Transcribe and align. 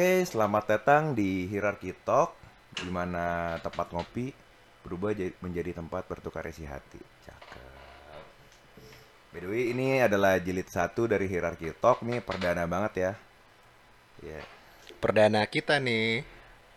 Oke, 0.00 0.24
selamat 0.24 0.64
datang 0.64 1.12
di 1.12 1.44
Hierarchy 1.44 1.92
Talk, 1.92 2.32
di 2.72 2.88
mana 2.88 3.60
tempat 3.60 3.92
ngopi 3.92 4.32
berubah 4.80 5.12
jadi- 5.12 5.36
menjadi 5.44 5.76
tempat 5.76 6.08
bertukar 6.08 6.40
isi 6.48 6.64
hati. 6.64 6.96
Cakep. 6.96 8.24
By 9.28 9.44
the 9.44 9.48
way, 9.52 9.76
ini 9.76 10.00
adalah 10.00 10.40
jilid 10.40 10.72
satu 10.72 11.04
dari 11.04 11.28
Hierarchy 11.28 11.76
Talk 11.76 12.00
nih, 12.00 12.24
perdana 12.24 12.64
banget 12.64 12.92
ya. 12.96 13.12
Ya, 14.24 14.40
Perdana 15.04 15.44
kita 15.44 15.76
nih 15.76 16.24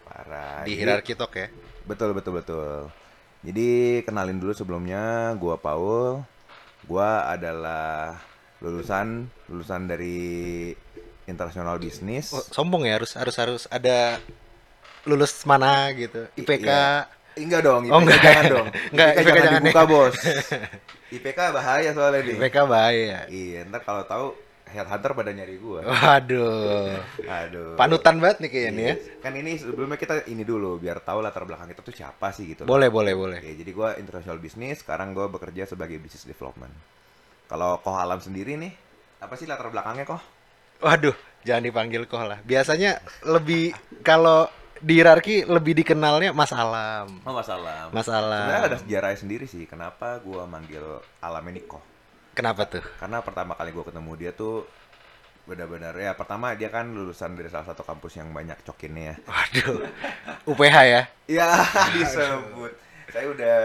parah. 0.04 0.68
di 0.68 0.76
hierarki 0.76 1.16
talk 1.16 1.32
ya. 1.40 1.48
Betul, 1.88 2.12
betul, 2.12 2.44
betul. 2.44 2.92
Jadi, 3.40 4.04
kenalin 4.04 4.36
dulu 4.36 4.52
sebelumnya, 4.52 5.32
gua 5.40 5.56
Paul. 5.56 6.28
Gua 6.84 7.32
adalah 7.32 8.20
lulusan 8.60 9.32
lulusan 9.48 9.88
dari 9.88 10.76
internasional 11.26 11.80
bisnis. 11.80 12.32
Oh, 12.32 12.44
sombong 12.52 12.84
ya 12.84 13.00
harus 13.00 13.16
harus 13.16 13.36
harus 13.40 13.64
ada 13.72 14.20
lulus 15.04 15.36
mana 15.44 15.92
gitu. 15.96 16.28
IPK. 16.36 16.68
Iya. 16.68 17.08
Enggak 17.34 17.62
dong, 17.66 17.82
IPK 17.90 17.94
Oh, 17.94 18.00
enggak. 18.06 18.22
jangan 18.22 18.46
dong. 18.46 18.68
Enggak, 18.94 19.10
IPK, 19.10 19.18
IPK 19.18 19.26
jangan 19.26 19.42
jangan 19.44 19.62
dibuka, 19.66 19.82
ya. 19.82 19.90
Bos. 19.90 20.16
IPK 21.18 21.40
bahaya 21.50 21.90
soalnya 21.98 22.20
nih. 22.22 22.36
IPK 22.38 22.58
bahaya. 22.70 23.20
Iya, 23.26 23.60
ntar 23.70 23.82
kalau 23.82 24.04
tahu 24.06 24.26
headhunter 24.70 25.12
pada 25.14 25.32
nyari 25.34 25.56
gua. 25.58 25.82
Waduh. 25.86 26.98
Aduh. 27.26 27.74
Panutan 27.74 28.18
banget 28.22 28.38
nih 28.42 28.50
kayaknya 28.54 28.84
ya. 28.86 28.96
Iya. 28.98 29.22
Kan 29.22 29.34
ini 29.38 29.52
sebelumnya 29.58 29.98
kita 29.98 30.26
ini 30.30 30.42
dulu 30.46 30.78
biar 30.78 31.02
tahu 31.02 31.22
latar 31.22 31.46
belakang 31.46 31.70
kita 31.74 31.82
tuh 31.82 31.94
siapa 31.94 32.30
sih 32.34 32.54
gitu. 32.54 32.66
loh. 32.66 32.70
Boleh, 32.74 32.90
boleh, 32.94 33.14
boleh. 33.14 33.40
Oke, 33.42 33.54
jadi 33.54 33.72
gua 33.74 33.98
international 33.98 34.38
business, 34.38 34.82
sekarang 34.82 35.14
gua 35.14 35.26
bekerja 35.30 35.66
sebagai 35.66 35.98
business 35.98 36.26
development. 36.26 36.74
Kalau 37.50 37.82
Koh 37.82 37.98
Alam 37.98 38.22
sendiri 38.22 38.58
nih, 38.58 38.74
apa 39.22 39.34
sih 39.38 39.46
latar 39.46 39.70
belakangnya 39.70 40.06
Koh? 40.10 40.22
Waduh, 40.84 41.16
jangan 41.48 41.64
dipanggil 41.64 42.04
kok 42.12 42.20
lah. 42.20 42.40
Biasanya 42.44 43.00
lebih 43.24 43.72
kalau 44.04 44.52
di 44.84 45.00
hierarki 45.00 45.48
lebih 45.48 45.80
dikenalnya 45.80 46.36
Mas 46.36 46.52
Alam. 46.52 47.24
Oh, 47.24 47.32
Mas 47.32 47.48
Alam. 47.48 47.88
Mas 47.96 48.12
Alam. 48.12 48.28
Sebenarnya 48.52 48.68
ada 48.68 48.78
sejarahnya 48.84 49.20
sendiri 49.24 49.46
sih, 49.48 49.64
kenapa 49.64 50.20
gua 50.20 50.44
manggil 50.44 50.84
Alam 51.24 51.44
ini 51.56 51.64
Koh. 51.64 51.80
Kenapa 52.36 52.68
tuh? 52.68 52.84
Karena 53.00 53.24
pertama 53.24 53.56
kali 53.56 53.72
gua 53.72 53.88
ketemu 53.88 54.12
dia 54.20 54.32
tuh 54.36 54.68
benar-benar 55.44 55.92
ya 56.00 56.16
pertama 56.16 56.56
dia 56.56 56.72
kan 56.72 56.88
lulusan 56.88 57.36
dari 57.36 57.52
salah 57.52 57.68
satu 57.68 57.84
kampus 57.84 58.20
yang 58.20 58.36
banyak 58.36 58.60
cokinnya 58.68 59.04
ya. 59.04 59.16
Waduh. 59.24 59.80
UPH 60.52 60.76
ya. 60.84 61.02
Ya 61.32 61.48
disebut. 61.96 62.72
Saya 63.08 63.30
udah 63.32 63.56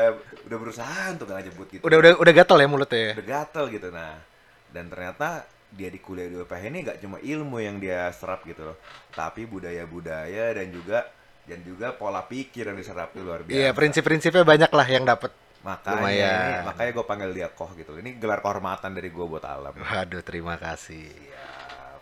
udah 0.46 0.58
berusaha 0.58 1.14
untuk 1.18 1.30
gak 1.30 1.50
nyebut 1.50 1.66
gitu. 1.70 1.82
Udah 1.82 1.98
udah 1.98 2.12
udah 2.18 2.32
gatel 2.34 2.58
ya 2.62 2.68
mulutnya 2.70 3.00
ya. 3.00 3.12
Udah 3.18 3.26
gatel 3.26 3.64
gitu 3.74 3.88
nah. 3.90 4.22
Dan 4.70 4.86
ternyata 4.86 5.48
dia 5.68 5.88
di 5.92 6.00
kuliah 6.00 6.28
di 6.28 6.36
UPH 6.40 6.62
ini 6.72 6.78
gak 6.80 6.98
cuma 7.04 7.16
ilmu 7.20 7.60
yang 7.60 7.76
dia 7.76 8.08
serap 8.12 8.44
gitu 8.48 8.72
loh, 8.72 8.76
tapi 9.12 9.44
budaya-budaya 9.44 10.56
dan 10.56 10.68
juga 10.72 11.08
dan 11.48 11.64
juga 11.64 11.96
pola 11.96 12.24
pikir 12.28 12.68
yang 12.68 12.76
diserap 12.76 13.16
itu 13.16 13.24
luar 13.24 13.40
biasa. 13.40 13.56
Iya, 13.56 13.70
prinsip-prinsipnya 13.72 14.44
banyak 14.44 14.70
lah 14.72 14.88
yang 14.88 15.04
dapat. 15.08 15.32
Makanya 15.64 15.96
lumayan. 15.96 16.38
ini, 16.38 16.66
makanya 16.70 16.90
gue 16.94 17.04
panggil 17.08 17.30
dia 17.34 17.48
koh 17.50 17.70
gitu. 17.74 17.96
Ini 17.98 18.20
gelar 18.20 18.44
kehormatan 18.44 18.94
dari 18.94 19.08
gue 19.10 19.26
buat 19.26 19.42
alam. 19.42 19.74
Waduh, 19.74 20.22
terima 20.22 20.60
kasih. 20.60 21.08
Siap. 21.08 22.00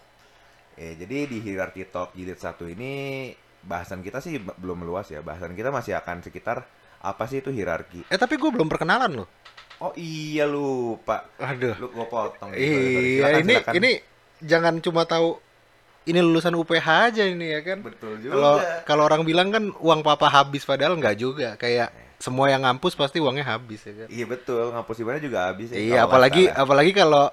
Eh, 0.76 0.92
jadi 1.00 1.24
di 1.24 1.38
hierarchy 1.40 1.88
talk 1.88 2.12
jilid 2.12 2.36
satu 2.36 2.68
ini 2.68 3.32
bahasan 3.64 4.04
kita 4.04 4.20
sih 4.20 4.36
belum 4.38 4.84
meluas 4.84 5.08
ya. 5.08 5.24
Bahasan 5.24 5.56
kita 5.56 5.72
masih 5.72 5.96
akan 5.96 6.20
sekitar 6.20 6.68
apa 7.00 7.24
sih 7.30 7.40
itu 7.40 7.48
hierarki. 7.48 8.04
Eh 8.12 8.18
tapi 8.20 8.36
gue 8.36 8.50
belum 8.50 8.68
perkenalan 8.68 9.24
loh. 9.24 9.28
Oh 9.80 9.92
iya 9.96 10.48
lupa. 10.48 11.28
Aduh. 11.36 11.76
Lu 11.76 11.92
gue 11.92 12.06
potong. 12.08 12.50
Iya, 12.56 13.44
ini 13.44 13.54
silakan. 13.60 13.72
ini 13.76 13.90
jangan 14.40 14.74
cuma 14.80 15.04
tahu 15.04 15.36
ini 16.06 16.22
lulusan 16.22 16.54
UPH 16.54 16.86
aja 17.12 17.24
ini 17.26 17.52
ya 17.52 17.60
kan. 17.60 17.84
betul 17.84 18.16
juga. 18.22 18.32
Kalau 18.32 18.54
kalau 18.86 19.02
orang 19.04 19.22
bilang 19.26 19.48
kan 19.52 19.68
uang 19.82 20.00
papa 20.00 20.32
habis 20.32 20.64
padahal 20.64 20.96
nggak 20.96 21.16
juga. 21.18 21.58
Kayak 21.60 21.92
semua 22.16 22.48
yang 22.48 22.64
ngampus 22.64 22.96
pasti 22.96 23.20
uangnya 23.20 23.44
habis 23.44 23.84
ya 23.84 24.06
kan. 24.06 24.08
Iya 24.08 24.24
betul, 24.24 24.72
ngampus 24.72 24.96
di 24.96 25.04
mana 25.04 25.18
juga 25.20 25.38
habis 25.52 25.68
ya. 25.68 25.76
Iya, 25.76 25.98
apalagi 26.08 26.48
apalagi 26.48 26.92
kalau 26.96 27.28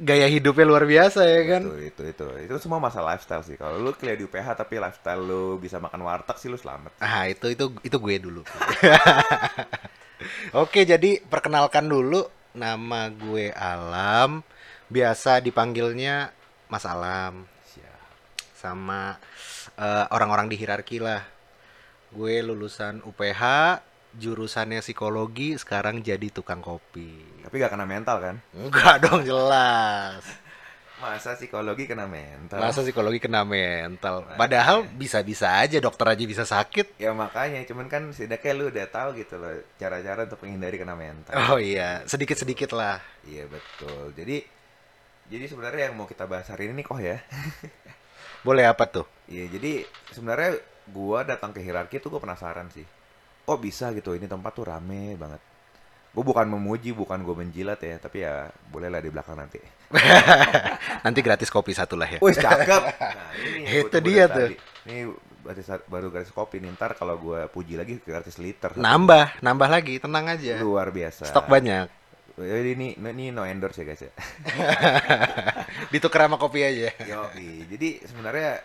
gaya 0.00 0.28
hidupnya 0.28 0.64
luar 0.68 0.84
biasa 0.84 1.24
ya 1.24 1.42
kan. 1.56 1.62
Betul, 1.64 1.80
itu 1.88 2.02
itu 2.12 2.26
itu 2.44 2.54
semua 2.60 2.76
masalah 2.76 3.16
lifestyle 3.16 3.44
sih. 3.44 3.56
Kalau 3.56 3.80
lu 3.80 3.96
kuliah 3.96 4.20
di 4.20 4.28
UPH 4.28 4.52
tapi 4.52 4.76
lifestyle 4.76 5.22
lu 5.24 5.56
bisa 5.56 5.80
makan 5.80 6.04
warteg 6.04 6.36
sih 6.36 6.52
lu 6.52 6.60
selamat. 6.60 6.92
Ah, 7.00 7.24
itu 7.28 7.52
itu 7.52 7.72
itu 7.80 7.96
gue 7.96 8.14
dulu. 8.20 8.42
Oke, 10.56 10.84
jadi 10.84 11.20
perkenalkan 11.24 11.88
dulu 11.88 12.26
nama 12.52 13.08
gue 13.08 13.52
Alam. 13.54 14.44
Biasa 14.90 15.38
dipanggilnya 15.38 16.34
Mas 16.66 16.84
Alam. 16.84 17.46
Sama 18.56 19.16
eh, 19.80 20.06
orang-orang 20.12 20.52
di 20.52 20.56
hierarki 20.60 21.00
lah. 21.00 21.24
Gue 22.10 22.42
lulusan 22.42 23.00
UPH, 23.06 23.42
jurusannya 24.18 24.82
psikologi, 24.82 25.54
sekarang 25.54 26.02
jadi 26.02 26.26
tukang 26.34 26.58
kopi. 26.58 27.40
Tapi 27.46 27.54
gak 27.62 27.72
kena 27.72 27.86
mental 27.86 28.18
kan? 28.18 28.36
Enggak 28.50 29.06
dong 29.06 29.22
jelas. 29.22 30.26
Masa 31.00 31.32
psikologi 31.32 31.88
kena 31.88 32.04
mental? 32.04 32.60
Masa 32.60 32.84
psikologi 32.84 33.16
kena 33.16 33.40
mental? 33.40 34.28
Padahal 34.36 34.84
bisa-bisa 34.84 35.48
aja 35.64 35.80
dokter 35.80 36.12
aja 36.12 36.24
bisa 36.28 36.44
sakit. 36.44 37.00
Ya 37.00 37.16
makanya, 37.16 37.64
cuman 37.64 37.88
kan 37.88 38.12
setidaknya 38.12 38.52
lu 38.52 38.64
udah 38.68 38.86
tahu 38.92 39.16
gitu 39.16 39.40
loh 39.40 39.64
cara-cara 39.80 40.28
untuk 40.28 40.44
menghindari 40.44 40.76
kena 40.76 40.92
mental. 40.92 41.34
Oh 41.48 41.56
iya, 41.56 42.04
sedikit-sedikit 42.04 42.76
lah. 42.76 43.00
Iya 43.24 43.48
betul. 43.48 44.12
Jadi 44.12 44.44
jadi 45.32 45.44
sebenarnya 45.48 45.88
yang 45.88 45.96
mau 45.96 46.04
kita 46.04 46.28
bahas 46.28 46.50
hari 46.52 46.68
ini 46.68 46.82
nih 46.82 46.86
kok 46.86 47.00
ya. 47.00 47.16
Boleh 48.46 48.68
apa 48.68 48.84
tuh? 48.84 49.06
Iya, 49.24 49.48
jadi 49.56 49.88
sebenarnya 50.12 50.60
gua 50.92 51.24
datang 51.24 51.56
ke 51.56 51.64
hierarki 51.64 51.96
tuh 51.96 52.12
gua 52.12 52.20
penasaran 52.20 52.68
sih. 52.74 52.84
Kok 53.48 53.60
bisa 53.62 53.88
gitu 53.96 54.12
ini 54.12 54.28
tempat 54.28 54.52
tuh 54.52 54.68
rame 54.68 55.16
banget. 55.16 55.40
Gue 56.10 56.24
bukan 56.26 56.46
memuji, 56.50 56.90
bukan 56.90 57.22
gue 57.22 57.34
menjilat 57.38 57.78
ya, 57.78 57.94
tapi 58.02 58.26
ya 58.26 58.50
bolehlah 58.74 58.98
di 58.98 59.14
belakang 59.14 59.38
nanti. 59.38 59.62
Nanti 61.06 61.20
gratis 61.22 61.46
kopi 61.54 61.70
satu 61.70 61.94
lah 61.94 62.10
ya. 62.10 62.18
Wih, 62.18 62.34
cakep. 62.34 62.82
Nah, 63.00 63.30
ini 63.38 63.86
Itu 63.86 63.98
dia 64.02 64.26
tuh. 64.26 64.50
Ini 64.90 65.06
gratis, 65.46 65.66
baru 65.86 66.10
gratis 66.10 66.34
kopi 66.34 66.58
nih. 66.58 66.74
Ntar 66.74 66.98
kalau 66.98 67.14
gue 67.14 67.46
puji 67.54 67.78
lagi 67.78 68.02
gratis 68.02 68.42
liter. 68.42 68.74
Nambah, 68.74 69.38
nambah 69.38 69.68
lagi, 69.70 70.02
tenang 70.02 70.26
aja. 70.26 70.58
Luar 70.58 70.90
biasa. 70.90 71.30
Stok 71.30 71.46
banyak. 71.46 71.86
Jadi 72.40 72.70
ini, 72.72 72.88
ini 72.96 73.30
no 73.30 73.46
endorse 73.46 73.84
ya 73.84 73.86
guys 73.86 74.02
ya. 74.02 74.12
Ditukar 75.94 76.26
sama 76.26 76.40
kopi 76.42 76.64
aja. 76.64 76.90
Yoi. 77.06 77.68
Jadi 77.70 78.02
sebenarnya 78.02 78.58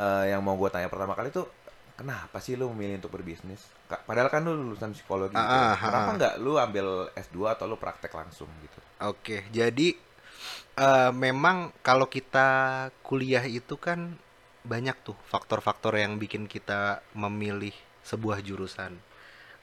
eh, 0.00 0.24
yang 0.32 0.40
mau 0.40 0.56
gue 0.56 0.70
tanya 0.72 0.88
pertama 0.88 1.12
kali 1.12 1.28
tuh 1.28 1.44
kenapa 2.00 2.36
sih 2.44 2.54
lu 2.60 2.68
memilih 2.72 3.00
untuk 3.00 3.12
berbisnis? 3.16 3.62
Padahal 4.08 4.28
kan 4.32 4.40
lu 4.46 4.52
lulusan 4.54 4.92
psikologi. 4.96 5.34
gitu. 5.36 5.42
Ah, 5.42 5.72
ah, 5.72 5.76
kenapa 5.80 6.08
ah. 6.12 6.16
nggak 6.18 6.34
lu 6.44 6.52
ambil 6.66 6.86
S2 7.16 7.54
atau 7.54 7.64
lu 7.70 7.76
praktek 7.78 8.12
langsung 8.20 8.48
gitu? 8.64 8.80
Oke, 9.00 9.44
jadi 9.52 9.88
eh, 10.76 11.10
memang 11.12 11.72
kalau 11.88 12.06
kita 12.08 12.48
kuliah 13.08 13.44
itu 13.44 13.76
kan 13.86 14.16
banyak 14.72 14.96
tuh 15.06 15.16
faktor-faktor 15.32 15.94
yang 16.02 16.18
bikin 16.22 16.44
kita 16.50 16.80
memilih 17.14 17.74
sebuah 18.02 18.38
jurusan. 18.42 18.92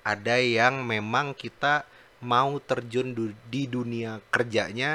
Ada 0.03 0.39
yang 0.39 0.83
memang 0.93 1.33
kita 1.35 1.83
mau 2.23 2.51
terjun 2.69 3.11
du- 3.17 3.37
di 3.53 3.67
dunia 3.67 4.11
kerjanya 4.31 4.91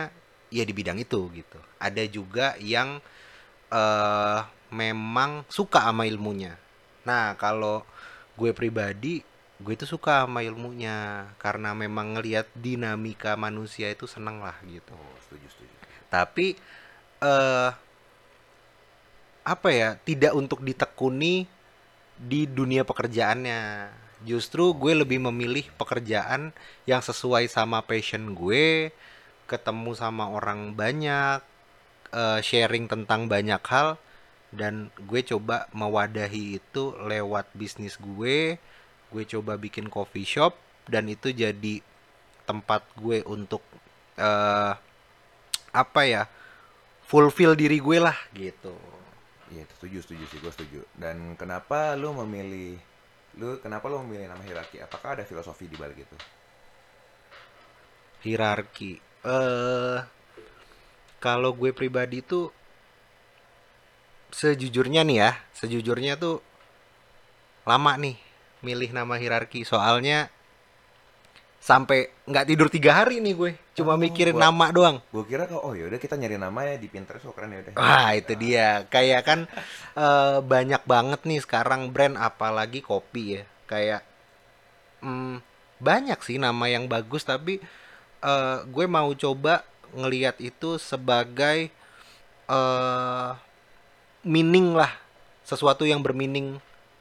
ya 0.57 0.65
di 0.69 0.73
bidang 0.79 0.99
itu 1.01 1.21
gitu. 1.35 1.59
Ada 1.81 2.05
juga 2.09 2.47
yang 2.61 3.01
eh 3.73 4.41
memang 4.73 5.45
suka 5.49 5.81
sama 5.89 6.05
ilmunya. 6.09 6.57
Nah, 7.09 7.33
kalau 7.41 7.89
gue 8.37 8.53
pribadi, 8.53 9.25
gue 9.59 9.73
itu 9.75 9.89
suka 9.89 10.29
sama 10.29 10.45
ilmunya 10.45 11.25
karena 11.43 11.73
memang 11.73 12.21
ngelihat 12.21 12.47
dinamika 12.53 13.33
manusia 13.35 13.89
itu 13.89 14.05
seneng 14.05 14.45
lah 14.45 14.55
gitu. 14.69 14.93
Oh, 14.93 15.17
setuju 15.25 15.47
setuju. 15.57 15.75
Tapi 16.13 16.47
eh 17.25 17.71
apa 19.49 19.69
ya, 19.73 19.97
tidak 20.05 20.37
untuk 20.37 20.61
ditekuni 20.61 21.49
di 22.21 22.45
dunia 22.45 22.85
pekerjaannya. 22.85 23.89
Justru 24.29 24.75
gue 24.77 24.93
lebih 24.93 25.23
memilih 25.31 25.65
pekerjaan 25.81 26.53
yang 26.85 27.01
sesuai 27.01 27.49
sama 27.49 27.81
passion 27.81 28.37
gue, 28.37 28.93
ketemu 29.49 29.91
sama 29.97 30.29
orang 30.29 30.77
banyak, 30.77 31.41
eh, 32.13 32.41
sharing 32.45 32.91
tentang 32.91 33.31
banyak 33.31 33.63
hal 33.73 33.97
dan 34.55 34.89
gue 34.97 35.21
coba 35.25 35.69
mewadahi 35.77 36.61
itu 36.61 36.97
lewat 37.05 37.53
bisnis 37.53 38.01
gue. 38.01 38.57
Gue 39.09 39.25
coba 39.25 39.57
bikin 39.57 39.89
coffee 39.89 40.25
shop 40.25 40.57
dan 40.89 41.09
itu 41.09 41.33
jadi 41.33 41.81
tempat 42.45 42.85
gue 42.97 43.25
untuk 43.29 43.61
eh 44.17 44.73
apa 45.73 46.03
ya? 46.09 46.25
fulfill 47.09 47.57
diri 47.57 47.81
gue 47.81 47.99
lah 47.99 48.15
gitu. 48.37 48.77
Iya, 49.49 49.65
setuju, 49.81 50.05
setuju 50.05 50.25
sih, 50.29 50.39
gue 50.45 50.53
setuju. 50.53 50.81
Dan 50.93 51.33
kenapa 51.41 51.97
lu 51.97 52.13
memilih, 52.13 52.77
lu 53.41 53.57
kenapa 53.65 53.89
lu 53.89 54.05
memilih 54.05 54.29
nama 54.29 54.45
hierarki? 54.45 54.77
Apakah 54.85 55.17
ada 55.17 55.25
filosofi 55.25 55.65
di 55.65 55.77
balik 55.81 56.05
itu? 56.05 56.17
Hierarki. 58.29 59.01
Eh 59.25 59.99
kalau 61.19 61.57
gue 61.57 61.73
pribadi 61.73 62.21
tuh 62.21 62.53
sejujurnya 64.31 65.03
nih 65.05 65.17
ya, 65.25 65.31
sejujurnya 65.57 66.15
tuh 66.17 66.41
lama 67.69 67.93
nih 68.01 68.17
milih 68.65 68.91
nama 68.93 69.15
hierarki. 69.17 69.63
Soalnya 69.63 70.29
sampai 71.59 72.09
nggak 72.25 72.47
tidur 72.49 72.69
tiga 72.71 73.03
hari 73.03 73.19
nih 73.19 73.35
gue 73.35 73.51
cuma 73.75 73.93
Oh, 73.95 74.01
mikirin 74.01 74.33
gua- 74.39 74.47
nama 74.47 74.67
doang. 74.71 74.97
Gue 75.11 75.25
kira 75.27 75.45
kok 75.45 75.59
oh 75.59 75.75
yaudah 75.75 75.99
kita 75.99 76.15
nyari 76.15 76.39
nama 76.39 76.61
ya 76.65 76.79
di 76.79 76.87
Pinterest 76.87 77.27
oh 77.27 77.35
keren 77.35 77.51
ya 77.53 77.61
udah. 77.67 77.73
wah 77.77 78.09
itu 78.15 78.33
dia. 78.39 78.87
Kayak 78.89 79.23
kan 79.27 79.41
eh, 79.95 80.39
banyak 80.41 80.83
banget 80.87 81.21
nih 81.27 81.41
sekarang 81.43 81.91
brand 81.91 82.15
apalagi 82.17 82.81
kopi 82.81 83.25
ya. 83.39 83.45
Kayak 83.69 84.01
hmm, 85.03 85.43
banyak 85.79 86.19
sih 86.23 86.39
nama 86.39 86.67
yang 86.71 86.87
bagus 86.87 87.27
tapi 87.27 87.59
eh, 88.23 88.59
gue 88.65 88.87
mau 88.87 89.11
coba 89.15 89.67
ngelihat 89.93 90.39
itu 90.41 90.79
sebagai 90.79 91.69
eh 92.49 93.31
meaning 94.27 94.75
lah. 94.75 94.91
Sesuatu 95.47 95.87
yang 95.89 96.03
bermeaning 96.03 96.59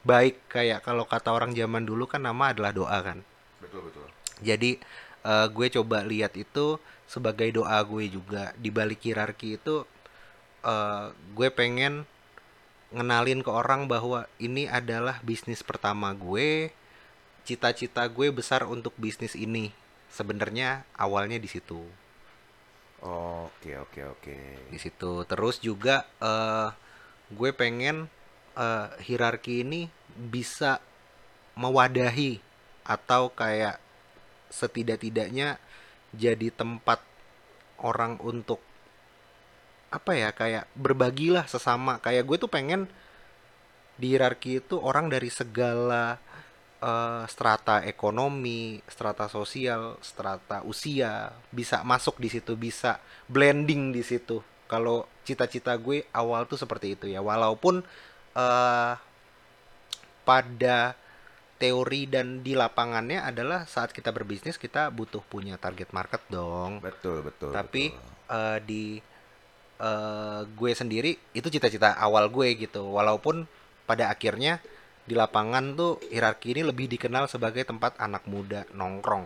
baik. 0.07 0.39
Kayak 0.47 0.85
kalau 0.85 1.03
kata 1.03 1.33
orang 1.33 1.51
zaman 1.53 1.83
dulu 1.83 2.07
kan 2.07 2.23
nama 2.23 2.53
adalah 2.53 2.71
doa 2.71 2.97
kan. 3.01 3.19
Betul 3.57 3.89
betul. 3.89 4.05
jadi 4.37 4.77
eh, 5.25 5.47
gue 5.49 5.67
coba 5.81 6.05
lihat 6.05 6.37
itu 6.37 6.77
sebagai 7.09 7.49
doa 7.51 7.77
gue 7.83 8.05
juga. 8.07 8.53
Di 8.55 8.69
balik 8.69 9.03
hierarki 9.03 9.57
itu 9.57 9.83
eh, 10.63 11.05
gue 11.33 11.49
pengen 11.51 12.07
ngenalin 12.87 13.43
ke 13.43 13.51
orang 13.51 13.91
bahwa 13.91 14.31
ini 14.39 14.63
adalah 14.71 15.19
bisnis 15.19 15.59
pertama 15.59 16.15
gue 16.15 16.71
cita-cita 17.43 18.07
gue 18.07 18.31
besar 18.31 18.63
untuk 18.63 18.95
bisnis 18.95 19.35
ini. 19.35 19.75
Sebenarnya 20.07 20.87
awalnya 20.95 21.35
di 21.35 21.51
situ. 21.51 21.83
Oke 23.03 23.77
oke 23.77 24.01
oke. 24.07 24.37
di 24.71 24.79
situ. 24.79 25.27
Terus 25.27 25.59
juga 25.59 26.07
eh 26.23 26.86
gue 27.31 27.51
pengen 27.51 28.07
eh, 28.55 28.87
hierarki 29.03 29.63
ini 29.63 29.91
bisa 30.15 30.79
mewadahi 31.57 32.39
atau 32.87 33.33
kayak 33.33 33.81
setidak-tidaknya 34.47 35.59
jadi 36.15 36.49
tempat 36.55 37.03
orang 37.83 38.17
untuk 38.23 38.63
apa 39.87 40.11
ya 40.15 40.29
kayak 40.35 40.67
berbagilah 40.75 41.47
sesama 41.47 41.99
kayak 42.03 42.27
gue 42.27 42.37
tuh 42.39 42.51
pengen 42.51 42.91
di 43.97 44.13
hierarki 44.13 44.61
itu 44.61 44.77
orang 44.77 45.09
dari 45.09 45.27
segala 45.33 46.21
eh, 46.79 47.23
strata 47.25 47.81
ekonomi, 47.83 48.79
strata 48.85 49.25
sosial, 49.27 49.97
strata 50.05 50.61
usia 50.63 51.33
bisa 51.49 51.81
masuk 51.81 52.21
di 52.21 52.29
situ, 52.29 52.53
bisa 52.53 53.01
blending 53.25 53.91
di 53.91 54.05
situ. 54.05 54.39
Kalau 54.67 55.07
cita-cita 55.23 55.73
gue 55.79 56.03
awal 56.11 56.45
tuh 56.45 56.59
seperti 56.59 56.93
itu 56.99 57.07
ya, 57.07 57.23
walaupun 57.23 57.81
eh 58.37 58.93
pada 60.27 60.91
teori 61.57 62.05
dan 62.05 62.45
di 62.45 62.53
lapangannya 62.53 63.23
adalah 63.23 63.65
saat 63.65 63.89
kita 63.95 64.13
berbisnis 64.13 64.61
kita 64.61 64.93
butuh 64.93 65.23
punya 65.25 65.57
target 65.57 65.89
market 65.95 66.21
dong. 66.29 66.83
Betul 66.83 67.25
betul. 67.25 67.55
Tapi 67.55 67.95
betul. 67.95 68.35
eh, 68.35 68.59
di 68.61 68.83
eh, 69.81 70.41
gue 70.45 70.71
sendiri 70.75 71.15
itu 71.33 71.47
cita-cita 71.49 71.97
awal 71.97 72.29
gue 72.29 72.59
gitu. 72.59 72.93
Walaupun 72.93 73.47
pada 73.89 74.11
akhirnya 74.11 74.61
di 75.07 75.15
lapangan 75.15 75.79
tuh 75.79 76.03
hierarki 76.11 76.51
ini 76.51 76.67
lebih 76.67 76.91
dikenal 76.91 77.31
sebagai 77.31 77.63
tempat 77.63 77.95
anak 77.97 78.27
muda 78.27 78.67
nongkrong. 78.75 79.25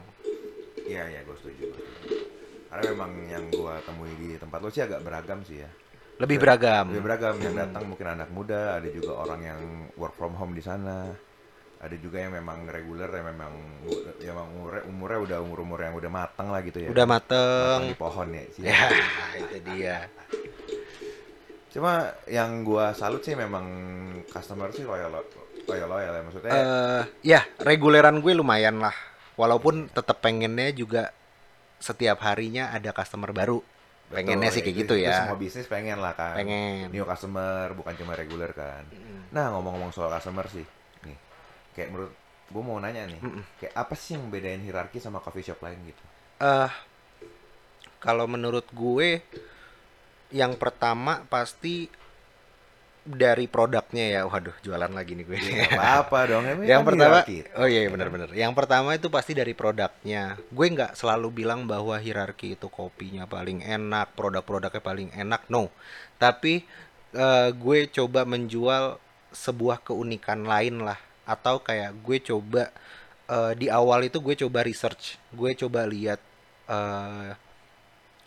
Iya 0.86 1.10
iya 1.10 1.20
gue 1.26 1.36
setuju. 1.42 1.91
Gua. 2.72 2.80
Karena 2.80 2.96
memang 2.96 3.12
yang 3.28 3.46
gue 3.52 3.74
temui 3.84 4.14
di 4.16 4.30
tempat 4.40 4.60
lo 4.64 4.72
sih 4.72 4.80
agak 4.80 5.04
beragam 5.04 5.44
sih 5.44 5.60
ya. 5.60 5.70
Lebih 6.24 6.40
beragam. 6.40 6.88
Lebih 6.88 7.04
beragam 7.04 7.36
yang 7.44 7.56
datang 7.58 7.84
mungkin 7.84 8.08
anak 8.08 8.30
muda, 8.32 8.80
ada 8.80 8.88
juga 8.88 9.12
orang 9.20 9.42
yang 9.44 9.60
work 10.00 10.16
from 10.16 10.38
home 10.40 10.56
di 10.56 10.64
sana. 10.64 11.12
Ada 11.82 11.98
juga 11.98 12.22
yang 12.22 12.38
memang 12.38 12.70
reguler 12.70 13.10
yang 13.10 13.26
memang 13.34 13.54
yang 14.22 14.38
memang 14.38 14.50
umurnya, 14.54 14.84
umurnya 14.86 15.20
udah 15.26 15.38
umur 15.42 15.58
umur 15.66 15.80
yang 15.82 15.98
udah 15.98 16.12
matang 16.14 16.48
lah 16.54 16.62
gitu 16.62 16.78
ya. 16.78 16.90
Udah 16.94 17.06
Matang 17.10 17.82
mateng. 17.82 17.90
di 17.90 17.98
pohon 17.98 18.28
ya. 18.32 18.44
sih. 18.54 18.62
Ya, 18.70 18.82
itu 19.34 19.58
dia. 19.66 19.98
Cuma 21.74 22.14
yang 22.30 22.62
gua 22.62 22.94
salut 22.94 23.26
sih 23.26 23.34
memang 23.34 23.66
customer 24.30 24.70
sih 24.70 24.86
loyal 24.86 25.10
loyal 25.66 25.90
loyal 25.90 26.14
ya 26.14 26.22
maksudnya. 26.22 26.52
Eh, 26.54 27.02
ya, 27.26 27.42
reguleran 27.66 28.22
gue 28.22 28.34
lumayan 28.38 28.78
lah. 28.78 28.94
Walaupun 29.34 29.90
tetap 29.90 30.22
pengennya 30.22 30.70
juga 30.78 31.10
setiap 31.82 32.22
harinya 32.24 32.70
ada 32.70 32.94
customer 32.94 33.34
baru. 33.34 33.60
Pengennya 34.12 34.52
betul, 34.52 34.56
sih 34.56 34.62
kayak 34.62 34.76
itu- 34.76 34.82
gitu 34.86 34.96
itu 35.00 35.08
ya. 35.08 35.18
Semua 35.24 35.38
bisnis 35.40 35.66
pengen 35.66 35.98
lah 35.98 36.14
kan. 36.14 36.36
Pengen. 36.38 36.92
New 36.94 37.04
customer 37.04 37.74
bukan 37.74 37.94
cuma 37.98 38.14
reguler 38.14 38.52
kan. 38.54 38.84
Nah 39.32 39.50
ngomong-ngomong 39.52 39.90
soal 39.90 40.12
customer 40.12 40.46
sih, 40.48 40.64
nih 41.04 41.18
kayak 41.74 41.90
menurut 41.90 42.14
gua 42.52 42.62
mau 42.62 42.78
nanya 42.78 43.08
nih, 43.08 43.20
kayak 43.58 43.74
apa 43.74 43.96
sih 43.96 44.20
yang 44.20 44.28
bedain 44.28 44.60
hierarki 44.60 45.00
sama 45.00 45.24
coffee 45.24 45.42
shop 45.42 45.64
lain 45.64 45.80
gitu? 45.88 46.04
eh 46.38 46.72
kalau 47.98 48.26
menurut 48.26 48.66
gue 48.74 49.22
yang 50.34 50.58
pertama 50.58 51.24
pasti 51.30 51.86
dari 53.02 53.50
produknya 53.50 54.06
ya. 54.08 54.22
Waduh 54.30 54.54
jualan 54.62 54.92
lagi 54.94 55.18
nih 55.18 55.26
gue. 55.26 55.38
Gak 55.38 55.74
apa-apa 55.74 56.20
dong, 56.30 56.44
emang 56.46 56.66
yang 56.66 56.82
kan 56.86 56.88
pertama 56.94 57.18
hierarki. 57.26 57.38
oh 57.58 57.68
iya 57.68 57.82
benar-benar 57.90 58.30
yang 58.38 58.54
pertama 58.54 58.90
itu 58.94 59.08
pasti 59.10 59.34
dari 59.34 59.54
produknya. 59.58 60.38
Gue 60.54 60.68
nggak 60.70 60.94
selalu 60.94 61.44
bilang 61.44 61.66
bahwa 61.66 61.98
hierarki 61.98 62.54
itu 62.54 62.70
kopinya 62.70 63.26
paling 63.26 63.66
enak 63.66 64.14
produk-produknya 64.14 64.82
paling 64.82 65.10
enak. 65.18 65.42
No. 65.50 65.74
Tapi 66.22 66.62
eh, 67.18 67.50
gue 67.52 67.80
coba 67.90 68.22
menjual 68.24 69.02
sebuah 69.34 69.82
keunikan 69.82 70.46
lain 70.46 70.86
lah. 70.86 71.00
Atau 71.26 71.62
kayak 71.66 71.98
gue 72.06 72.22
coba 72.22 72.70
eh, 73.30 73.54
di 73.58 73.68
awal 73.74 74.06
itu 74.06 74.22
gue 74.22 74.38
coba 74.38 74.62
research. 74.62 75.18
Gue 75.34 75.58
coba 75.58 75.90
lihat 75.90 76.22
eh, 76.70 77.34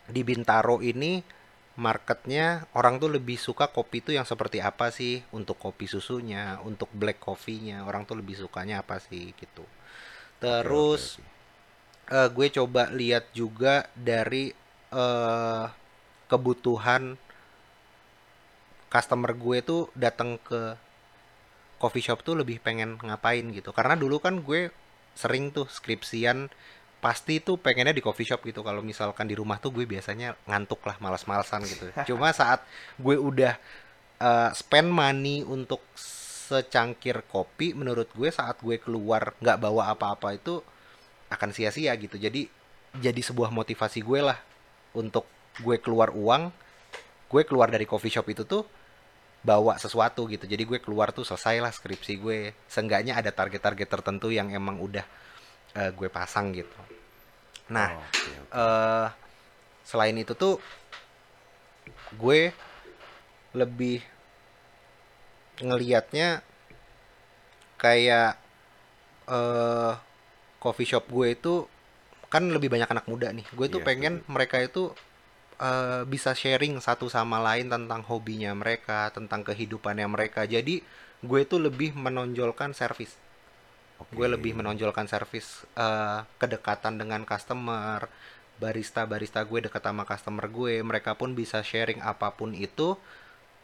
di 0.05 0.21
Bintaro 0.21 0.83
ini 0.85 1.34
marketnya 1.75 2.63
orang 2.71 3.03
tuh 3.03 3.11
lebih 3.11 3.35
suka 3.35 3.67
kopi 3.67 3.99
tuh 3.99 4.15
yang 4.15 4.23
seperti 4.23 4.63
apa 4.63 4.91
sih 4.95 5.19
untuk 5.35 5.59
kopi 5.59 5.91
susunya, 5.91 6.59
untuk 6.63 6.87
black 6.95 7.19
coffee-nya 7.19 7.83
orang 7.83 8.07
tuh 8.07 8.15
lebih 8.15 8.39
sukanya 8.39 8.79
apa 8.79 8.99
sih 9.03 9.35
gitu. 9.35 9.67
Terus 10.39 11.19
oke, 11.19 12.15
eh, 12.15 12.29
gue 12.31 12.47
coba 12.55 12.87
lihat 12.95 13.27
juga 13.35 13.91
dari 13.91 14.55
eh, 14.95 15.65
kebutuhan 16.31 17.19
customer 18.87 19.35
gue 19.35 19.57
tuh 19.59 19.91
datang 19.91 20.39
ke 20.39 20.79
coffee 21.75 22.05
shop 22.07 22.23
tuh 22.23 22.39
lebih 22.39 22.63
pengen 22.63 22.95
ngapain 23.03 23.43
gitu. 23.51 23.75
Karena 23.75 23.99
dulu 23.99 24.23
kan 24.23 24.39
gue 24.39 24.71
sering 25.15 25.51
tuh 25.51 25.67
skripsian 25.67 26.47
pasti 27.05 27.37
tuh 27.37 27.61
pengennya 27.61 27.93
di 27.93 28.01
coffee 28.01 28.25
shop 28.25 28.41
gitu. 28.49 28.65
Kalau 28.65 28.81
misalkan 28.81 29.29
di 29.29 29.37
rumah 29.37 29.61
tuh 29.61 29.69
gue 29.69 29.85
biasanya 29.85 30.33
ngantuk 30.49 30.81
lah, 30.89 30.97
malas-malasan 30.97 31.61
gitu. 31.69 31.85
Cuma 32.09 32.33
saat 32.33 32.65
gue 32.97 33.13
udah 33.13 33.53
eh, 34.17 34.49
spend 34.57 34.89
money 34.89 35.45
untuk 35.45 35.85
secangkir 36.49 37.21
kopi, 37.29 37.77
menurut 37.77 38.09
gue 38.09 38.33
saat 38.33 38.57
gue 38.57 38.81
keluar 38.81 39.37
nggak 39.37 39.57
bawa 39.61 39.93
apa-apa 39.93 40.33
itu 40.33 40.65
akan 41.29 41.53
sia-sia 41.53 41.93
gitu. 41.93 42.17
Jadi 42.17 42.49
jadi 42.97 43.21
sebuah 43.21 43.53
motivasi 43.53 44.01
gue 44.01 44.25
lah 44.25 44.41
untuk 44.97 45.29
gue 45.61 45.77
keluar 45.77 46.09
uang, 46.09 46.49
gue 47.29 47.41
keluar 47.45 47.69
dari 47.69 47.85
coffee 47.85 48.09
shop 48.17 48.25
itu 48.33 48.49
tuh 48.49 48.65
bawa 49.45 49.77
sesuatu 49.77 50.25
gitu. 50.25 50.49
Jadi 50.49 50.65
gue 50.65 50.81
keluar 50.81 51.13
tuh 51.13 51.21
selesai 51.21 51.61
lah 51.61 51.69
skripsi 51.69 52.17
gue. 52.17 52.57
Seenggaknya 52.65 53.13
ada 53.13 53.29
target-target 53.29 53.85
tertentu 53.85 54.33
yang 54.33 54.49
emang 54.49 54.81
udah 54.81 55.05
eh, 55.75 55.91
gue 55.97 56.09
pasang 56.09 56.51
gitu. 56.55 56.79
Nah, 57.75 57.89
Oh, 57.91 58.01
oke, 58.01 58.31
oke. 58.43 58.51
eh 58.55 59.07
selain 59.85 60.17
itu 60.17 60.33
tuh 60.33 60.57
gue 62.15 62.53
lebih 63.55 64.03
ngelihatnya 65.63 66.43
kayak 67.83 68.29
eh 69.29 69.93
coffee 70.63 70.89
shop 70.89 71.05
gue 71.15 71.27
itu 71.37 71.53
kan 72.33 72.43
lebih 72.55 72.69
banyak 72.73 72.89
anak 72.93 73.05
muda 73.11 73.29
nih. 73.37 73.45
Gue 73.57 73.67
tuh 73.73 73.81
Iya, 73.81 73.87
pengen 73.89 74.13
mereka 74.27 74.57
itu 74.61 74.83
eh, 75.61 76.03
bisa 76.13 76.31
sharing 76.35 76.79
satu 76.87 77.07
sama 77.11 77.37
lain 77.47 77.67
tentang 77.71 78.01
hobinya 78.09 78.51
mereka, 78.57 79.09
tentang 79.15 79.41
kehidupannya 79.47 80.07
mereka. 80.09 80.41
Jadi 80.55 80.75
gue 81.25 81.41
tuh 81.51 81.59
lebih 81.67 81.95
menonjolkan 81.97 82.71
service 82.75 83.15
Oke. 83.95 84.11
gue 84.15 84.27
lebih 84.27 84.51
menonjolkan 84.57 85.07
servis 85.07 85.63
eh, 85.75 86.19
kedekatan 86.39 86.99
dengan 86.99 87.23
customer 87.23 88.07
barista 88.55 89.03
barista 89.07 89.43
gue 89.43 89.67
dekat 89.67 89.83
sama 89.83 90.03
customer 90.07 90.47
gue 90.47 90.79
mereka 90.83 91.15
pun 91.15 91.35
bisa 91.35 91.63
sharing 91.63 92.03
apa 92.03 92.31
pun 92.35 92.51
itu 92.51 92.95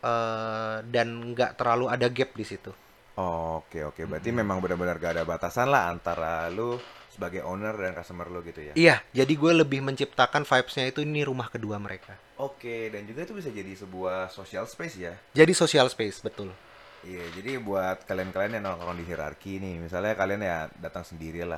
eh, 0.04 0.78
dan 0.88 1.36
nggak 1.36 1.60
terlalu 1.60 1.92
ada 1.92 2.08
gap 2.08 2.32
di 2.36 2.46
situ 2.48 2.72
Oke 3.20 3.84
oke, 3.84 4.08
berarti 4.08 4.32
memang 4.32 4.64
benar-benar 4.64 4.96
gak 4.96 5.20
ada 5.20 5.24
batasan 5.28 5.68
lah 5.68 5.92
antara 5.92 6.48
lu 6.48 6.80
sebagai 7.12 7.44
owner 7.44 7.76
dan 7.76 7.92
customer 7.92 8.32
lu 8.32 8.40
gitu 8.48 8.72
ya. 8.72 8.74
Iya, 8.74 8.96
jadi 9.12 9.34
gue 9.36 9.52
lebih 9.52 9.84
menciptakan 9.84 10.48
vibes-nya 10.48 10.88
itu 10.88 11.04
ini 11.04 11.28
rumah 11.28 11.52
kedua 11.52 11.76
mereka. 11.76 12.16
Oke, 12.40 12.88
dan 12.88 13.04
juga 13.04 13.28
itu 13.28 13.36
bisa 13.36 13.52
jadi 13.52 13.76
sebuah 13.76 14.32
social 14.32 14.64
space 14.64 14.96
ya. 14.96 15.14
Jadi 15.36 15.52
social 15.52 15.92
space, 15.92 16.24
betul. 16.24 16.56
Iya, 17.02 17.26
jadi 17.34 17.58
buat 17.58 18.06
kalian-kalian 18.06 18.62
yang 18.62 18.64
nongkrong 18.70 18.98
di 19.02 19.06
hierarki 19.10 19.58
nih, 19.58 19.82
misalnya 19.82 20.14
kalian 20.14 20.42
ya 20.46 20.70
datang 20.78 21.02
sendiri 21.02 21.42
lah. 21.42 21.58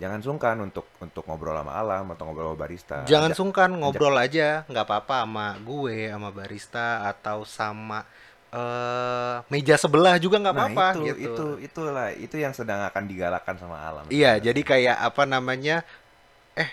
Jangan 0.00 0.18
sungkan 0.24 0.56
untuk 0.58 0.88
untuk 0.98 1.22
ngobrol 1.28 1.54
sama 1.54 1.76
alam 1.78 2.10
atau 2.10 2.24
ngobrol 2.26 2.50
sama 2.50 2.58
barista. 2.58 2.96
Jangan 3.06 3.30
Ajak- 3.30 3.38
sungkan 3.38 3.70
ngobrol 3.70 4.16
aja, 4.18 4.66
nggak 4.66 4.84
apa-apa 4.88 5.22
sama 5.22 5.46
gue, 5.62 6.08
sama 6.10 6.28
barista 6.34 7.06
atau 7.06 7.46
sama 7.46 8.02
eh 8.50 9.36
meja 9.46 9.78
sebelah 9.78 10.18
juga 10.18 10.42
nggak 10.42 10.54
Nah, 10.58 10.66
apa-apa 10.74 10.86
itu, 10.90 11.02
gitu. 11.06 11.22
itu 11.22 11.46
itulah 11.70 12.08
itu 12.10 12.36
yang 12.42 12.50
sedang 12.50 12.82
akan 12.82 13.06
digalakkan 13.06 13.54
sama 13.62 13.78
alam. 13.78 14.10
Iya, 14.10 14.42
jadi 14.42 14.58
kayak 14.66 14.96
apa 14.98 15.22
namanya? 15.22 15.86
Eh, 16.58 16.70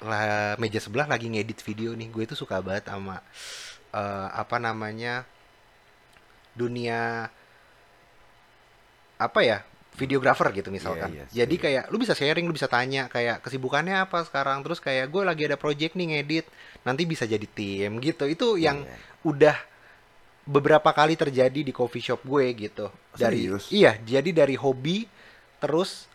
lah 0.00 0.56
meja 0.56 0.80
sebelah 0.80 1.04
lagi 1.04 1.28
ngedit 1.28 1.60
video 1.60 1.92
nih. 1.92 2.08
Gue 2.08 2.24
tuh 2.24 2.38
suka 2.38 2.64
banget 2.64 2.88
sama 2.88 3.20
eh, 3.92 4.28
apa 4.32 4.56
namanya? 4.56 5.28
dunia 6.52 7.32
apa 9.28 9.42
ya? 9.42 9.58
videographer 9.92 10.48
gitu 10.56 10.72
misalkan. 10.72 11.12
iya, 11.12 11.44
Jadi 11.44 11.60
kayak 11.60 11.92
lu 11.92 12.00
bisa 12.00 12.16
sharing, 12.16 12.48
lu 12.48 12.56
bisa 12.56 12.64
tanya 12.64 13.12
kayak 13.12 13.44
kesibukannya 13.44 14.08
apa 14.08 14.24
sekarang. 14.24 14.64
Terus 14.64 14.80
kayak 14.80 15.12
gue 15.12 15.20
lagi 15.20 15.44
ada 15.44 15.60
project 15.60 16.00
nih 16.00 16.16
ngedit. 16.16 16.46
Nanti 16.80 17.04
bisa 17.04 17.28
jadi 17.28 17.44
tim 17.44 18.00
gitu. 18.00 18.24
Itu 18.24 18.56
yang 18.56 18.88
Iya. 18.88 18.96
udah 19.28 19.56
beberapa 20.48 20.90
kali 20.90 21.12
terjadi 21.14 21.60
di 21.60 21.76
coffee 21.76 22.00
shop 22.00 22.24
gue 22.24 22.44
gitu. 22.56 22.88
Dari 23.12 23.44
Serius? 23.46 23.68
iya, 23.68 24.00
jadi 24.00 24.32
dari 24.32 24.56
hobi 24.56 25.04
terus 25.60 26.08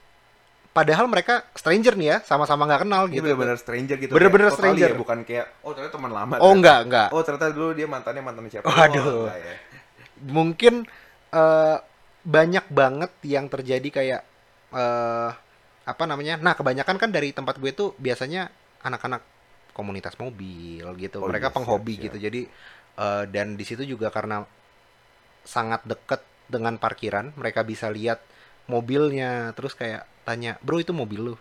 padahal 0.73 1.05
mereka 1.05 1.45
stranger 1.53 1.93
nih 1.93 2.07
ya, 2.11 2.17
sama-sama 2.25 2.65
nggak 2.65 2.81
kenal 2.81 3.03
gitu. 3.07 3.21
bener-bener 3.23 3.57
stranger 3.61 3.97
gitu. 4.01 4.11
Bener-bener 4.11 4.49
kayak 4.49 4.57
totally 4.57 4.73
stranger. 4.73 4.89
ya, 4.89 4.97
bukan 4.97 5.17
kayak 5.21 5.45
oh 5.61 5.71
ternyata 5.77 5.93
teman 5.95 6.11
lama. 6.17 6.33
Oh 6.37 6.49
ternyata. 6.49 6.57
enggak, 6.57 6.79
enggak. 6.81 7.07
Oh 7.13 7.21
ternyata 7.21 7.45
dulu 7.53 7.69
dia 7.77 7.85
mantannya 7.85 8.21
mantannya 8.25 8.51
siapa? 8.51 8.65
Waduh. 8.67 9.05
Oh, 9.05 9.17
enggak 9.29 9.37
ya. 9.37 9.55
Mungkin 10.27 10.73
eh, 11.29 11.77
banyak 12.27 12.65
banget 12.67 13.11
yang 13.23 13.47
terjadi 13.47 13.87
kayak 13.87 14.21
eh 14.75 15.31
apa 15.87 16.03
namanya? 16.03 16.35
Nah, 16.35 16.51
kebanyakan 16.59 16.99
kan 16.99 17.09
dari 17.15 17.31
tempat 17.31 17.55
gue 17.63 17.71
tuh 17.71 17.95
biasanya 17.95 18.51
anak-anak 18.83 19.23
komunitas 19.71 20.19
mobil 20.19 20.83
gitu. 20.99 21.23
Oh 21.23 21.31
mereka 21.31 21.47
iya, 21.49 21.55
penghobi 21.55 21.95
siap, 21.95 22.03
gitu. 22.11 22.17
Jadi 22.27 22.41
eh, 22.99 23.23
dan 23.31 23.55
di 23.55 23.63
situ 23.63 23.87
juga 23.87 24.11
karena 24.11 24.43
sangat 25.47 25.87
deket 25.87 26.21
dengan 26.51 26.75
parkiran, 26.75 27.31
mereka 27.39 27.63
bisa 27.63 27.87
lihat 27.87 28.19
mobilnya, 28.67 29.55
terus 29.55 29.71
kayak 29.75 30.03
tanya, 30.27 30.59
"Bro, 30.59 30.83
itu 30.83 30.91
mobil 30.91 31.31
lu?" 31.31 31.35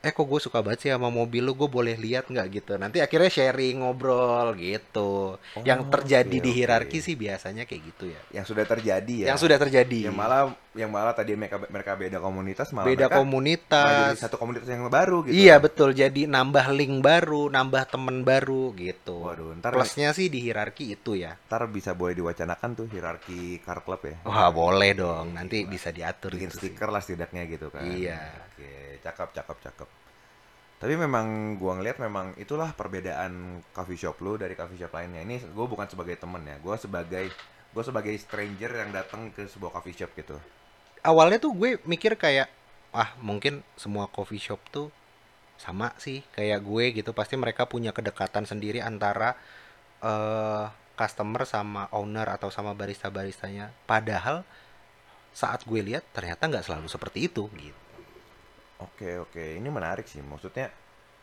Eh 0.00 0.16
kok 0.16 0.24
gue 0.24 0.40
suka 0.40 0.64
banget 0.64 0.78
sih 0.80 0.90
sama 0.90 1.12
mobil 1.12 1.44
lu, 1.44 1.52
gue 1.52 1.68
boleh 1.68 1.92
lihat 1.92 2.32
nggak 2.32 2.46
gitu. 2.56 2.72
Nanti 2.80 3.04
akhirnya 3.04 3.28
sharing, 3.28 3.84
ngobrol 3.84 4.56
gitu. 4.56 5.36
yang 5.60 5.84
Oh, 5.84 5.92
terjadi 5.92 6.36
oke, 6.40 6.44
di 6.44 6.50
hierarki 6.56 6.98
sih 7.04 7.20
biasanya 7.20 7.68
kayak 7.68 7.82
gitu 7.92 8.04
ya. 8.08 8.20
Yang 8.40 8.46
sudah 8.56 8.64
terjadi 8.64 9.14
ya. 9.24 9.26
Yang 9.36 9.38
sudah 9.44 9.58
terjadi. 9.60 9.98
Yang 10.08 10.16
malah 10.16 10.40
yang 10.72 10.88
malah 10.88 11.12
tadi 11.12 11.34
mereka 11.36 11.60
mereka 11.68 11.98
beda 11.98 12.16
komunitas 12.22 12.70
malah 12.72 12.86
beda 12.88 13.10
mereka 13.10 13.12
malah 13.12 13.18
jadi 13.20 13.26
komunitas. 13.28 14.14
satu 14.22 14.36
komunitas 14.40 14.68
yang 14.70 14.88
baru 14.88 15.20
gitu. 15.26 15.34
Iya 15.36 15.58
betul, 15.60 15.90
jadi 15.92 16.22
nambah 16.30 16.66
link 16.72 16.94
baru, 17.04 17.52
nambah 17.52 17.82
temen 17.92 18.22
baru 18.24 18.72
gitu. 18.78 19.20
Waduh, 19.26 19.52
ntar 19.60 19.74
Plusnya 19.74 20.16
sih 20.16 20.30
di 20.32 20.38
hierarki 20.40 20.96
itu 20.96 21.18
ya. 21.18 21.36
ntar 21.50 21.66
bisa 21.68 21.92
boleh 21.92 22.14
diwacanakan 22.16 22.70
tuh 22.72 22.86
hierarki 22.88 23.60
car 23.60 23.82
club 23.84 24.00
ya. 24.06 24.16
Wah 24.24 24.48
boleh 24.48 24.90
dong, 24.96 25.34
nanti 25.36 25.66
bisa 25.66 25.90
diatur 25.92 26.38
bikin 26.38 26.48
gitu 26.48 26.56
sih. 26.56 26.70
stiker 26.72 26.88
lah 26.88 27.02
setidaknya 27.02 27.42
gitu 27.50 27.68
kan. 27.68 27.84
Iya. 27.84 28.49
Oke, 28.60 29.00
cakep 29.00 29.28
cakep 29.32 29.58
cakep. 29.64 29.88
Tapi 30.80 30.94
memang 31.00 31.56
gua 31.56 31.80
ngeliat 31.80 31.96
memang 31.96 32.36
itulah 32.36 32.76
perbedaan 32.76 33.64
coffee 33.72 33.96
shop 33.96 34.20
lu 34.20 34.36
dari 34.36 34.52
coffee 34.52 34.76
shop 34.76 34.92
lainnya. 34.92 35.24
Ini 35.24 35.48
gua 35.56 35.64
bukan 35.64 35.88
sebagai 35.88 36.20
temen 36.20 36.44
ya, 36.44 36.60
gua 36.60 36.76
sebagai 36.76 37.32
gua 37.72 37.80
sebagai 37.80 38.12
stranger 38.20 38.84
yang 38.84 38.92
datang 38.92 39.32
ke 39.32 39.48
sebuah 39.48 39.72
coffee 39.80 39.96
shop 39.96 40.12
gitu. 40.12 40.36
Awalnya 41.00 41.40
tuh 41.40 41.56
gue 41.56 41.80
mikir 41.88 42.12
kayak, 42.20 42.52
ah 42.92 43.16
mungkin 43.24 43.64
semua 43.80 44.04
coffee 44.12 44.36
shop 44.36 44.60
tuh 44.68 44.92
sama 45.56 45.96
sih 45.96 46.20
kayak 46.36 46.60
gue 46.60 46.84
gitu. 47.00 47.16
Pasti 47.16 47.40
mereka 47.40 47.64
punya 47.64 47.96
kedekatan 47.96 48.44
sendiri 48.44 48.84
antara 48.84 49.32
eh 50.04 50.68
customer 51.00 51.48
sama 51.48 51.88
owner 51.96 52.28
atau 52.28 52.52
sama 52.52 52.76
barista-baristanya. 52.76 53.72
Padahal 53.88 54.44
saat 55.32 55.64
gue 55.64 55.80
lihat 55.80 56.04
ternyata 56.12 56.44
nggak 56.44 56.68
selalu 56.68 56.92
seperti 56.92 57.32
itu 57.32 57.48
gitu. 57.56 57.89
Oke 58.80 59.20
oke, 59.20 59.44
ini 59.56 59.68
menarik 59.68 60.08
sih. 60.08 60.20
Maksudnya 60.20 60.68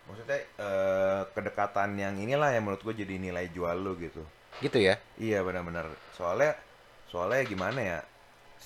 maksudnya 0.08 0.38
eh, 0.40 1.22
kedekatan 1.34 1.98
yang 1.98 2.16
inilah 2.16 2.54
yang 2.54 2.64
menurut 2.64 2.82
gue 2.82 3.04
jadi 3.04 3.18
nilai 3.18 3.50
jual 3.52 3.78
lu 3.78 3.98
gitu. 3.98 4.22
Gitu 4.62 4.78
ya. 4.78 4.96
Iya 5.18 5.42
benar-benar. 5.42 5.90
Soalnya 6.14 6.54
soalnya 7.10 7.42
gimana 7.46 7.80
ya? 7.82 8.00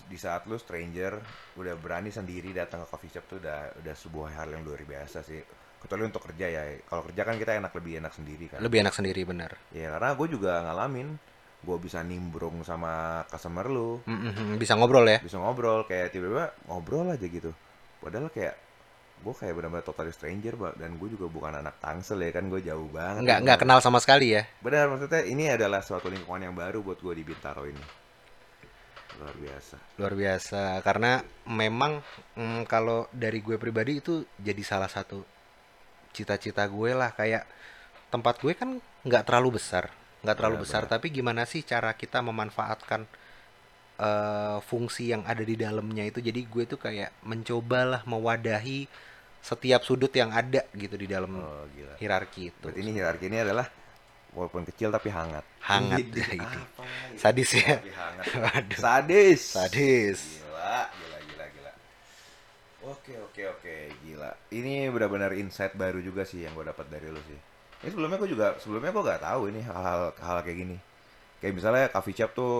Di 0.07 0.15
saat 0.15 0.47
lu 0.47 0.55
stranger 0.55 1.19
udah 1.59 1.75
berani 1.75 2.11
sendiri 2.11 2.55
datang 2.55 2.83
ke 2.83 2.87
coffee 2.87 3.11
shop 3.11 3.25
tuh 3.27 3.37
udah 3.43 3.75
udah 3.83 3.95
sebuah 3.95 4.29
hal 4.35 4.47
yang 4.51 4.63
luar 4.63 4.83
biasa 4.83 5.23
sih. 5.23 5.39
Kecuali 5.81 6.03
untuk 6.07 6.23
kerja 6.27 6.45
ya. 6.47 6.63
Kalau 6.85 7.03
kerja 7.07 7.21
kan 7.25 7.35
kita 7.35 7.57
enak 7.59 7.71
lebih 7.75 7.93
enak 7.99 8.13
sendiri 8.15 8.45
kan. 8.47 8.59
Lebih 8.63 8.83
enak 8.83 8.95
sendiri 8.95 9.21
bener. 9.23 9.51
Ya 9.75 9.91
karena 9.95 10.15
gue 10.15 10.27
juga 10.31 10.63
ngalamin 10.63 11.15
gue 11.61 11.77
bisa 11.77 12.01
nimbrung 12.01 12.65
sama 12.65 13.21
customer 13.29 13.69
lu 13.69 14.01
Mm-mm, 14.09 14.57
bisa 14.57 14.73
ngobrol 14.73 15.05
ya. 15.05 15.21
bisa 15.21 15.37
ngobrol 15.37 15.85
kayak 15.85 16.09
tiba-tiba 16.09 16.49
ngobrol 16.65 17.05
aja 17.05 17.21
gitu 17.21 17.53
padahal 18.01 18.33
kayak 18.33 18.57
gue 19.21 19.33
kayak 19.33 19.53
benar-benar 19.53 19.85
total 19.85 20.09
stranger 20.09 20.53
dan 20.75 20.97
gue 20.97 21.09
juga 21.13 21.29
bukan 21.29 21.53
anak 21.61 21.77
tangsel 21.77 22.19
ya 22.19 22.33
kan? 22.33 22.49
Gue 22.49 22.61
jauh 22.61 22.89
banget 22.89 23.21
Nggak 23.23 23.39
nggak 23.45 23.59
kenal 23.61 23.79
sama 23.79 24.01
sekali 24.01 24.33
ya. 24.35 24.43
benar 24.59 24.89
maksudnya 24.89 25.21
ini 25.23 25.47
adalah 25.47 25.79
suatu 25.79 26.09
lingkungan 26.09 26.41
yang 26.49 26.55
baru 26.57 26.81
buat 26.81 26.97
gue 26.99 27.13
di 27.13 27.23
Bintaro 27.23 27.63
ini. 27.65 27.83
Luar 29.19 29.35
biasa. 29.37 29.75
Luar 30.01 30.13
biasa. 30.17 30.61
Karena 30.81 31.21
memang 31.45 32.01
mm, 32.33 32.65
kalau 32.65 33.05
dari 33.13 33.39
gue 33.39 33.57
pribadi 33.61 34.01
itu 34.01 34.25
jadi 34.41 34.61
salah 34.65 34.89
satu 34.89 35.21
cita-cita 36.11 36.65
gue 36.65 36.91
lah. 36.95 37.13
Kayak 37.13 37.45
tempat 38.09 38.41
gue 38.41 38.53
kan 38.57 38.75
nggak 39.07 39.23
terlalu 39.29 39.61
besar, 39.61 39.91
nggak 40.25 40.35
terlalu 40.37 40.57
Benar, 40.61 40.65
besar. 40.67 40.83
tapi 40.89 41.07
gimana 41.09 41.45
sih 41.45 41.61
cara 41.61 41.93
kita 41.93 42.19
memanfaatkan 42.19 43.05
eh, 44.01 44.57
fungsi 44.65 45.13
yang 45.13 45.21
ada 45.27 45.43
di 45.45 45.55
dalamnya 45.55 46.07
itu? 46.07 46.19
Jadi 46.19 46.41
gue 46.47 46.63
tuh 46.65 46.79
kayak 46.81 47.13
mencobalah 47.23 48.01
mewadahi 48.07 48.87
setiap 49.41 49.81
sudut 49.81 50.13
yang 50.13 50.29
ada 50.29 50.61
gitu 50.77 50.95
di 50.95 51.09
dalam 51.09 51.33
oh 51.33 51.65
gila 51.73 51.97
hierarki 51.97 52.53
itu. 52.53 52.61
berarti 52.61 52.79
ini 52.85 52.91
hierarki 52.93 53.25
ini 53.25 53.37
adalah 53.41 53.65
walaupun 54.31 54.63
kecil 54.69 54.93
tapi 54.93 55.09
hangat 55.11 55.43
Hangat, 55.61 56.01
Widih, 56.01 56.41
itu. 56.41 56.41
apa 56.41 56.83
ini? 57.13 57.17
Sadis 57.21 57.49
ya. 57.53 57.77
Hangat. 57.77 58.25
Waduh. 58.49 58.79
sadis 58.81 59.41
Sadis. 59.45 60.19
Gila, 60.41 60.89
gila, 60.89 61.17
gila, 61.21 61.45
gila. 61.53 61.71
Oke, 62.89 63.13
oke, 63.21 63.41
oke, 63.45 63.75
gila. 64.01 64.31
Ini 64.49 64.89
benar-benar 64.89 65.37
insight 65.37 65.77
baru 65.77 66.01
juga 66.01 66.25
sih 66.25 66.41
yang 66.41 66.57
gue 66.57 66.65
dapat 66.65 66.89
dari 66.89 67.13
lu 67.13 67.21
sih. 67.29 67.37
Ini 67.85 67.89
sebelumnya 67.93 68.17
gue 68.17 68.29
juga, 68.29 68.57
sebelumnya 68.57 68.89
gue 68.89 69.03
gak 69.05 69.21
tahu 69.21 69.41
ini 69.53 69.61
hal-hal 69.61 70.17
hal 70.17 70.37
kayak 70.41 70.57
gini. 70.57 70.77
Kayak 71.37 71.53
misalnya 71.61 71.85
coffee 71.93 72.17
shop 72.17 72.31
tuh 72.33 72.53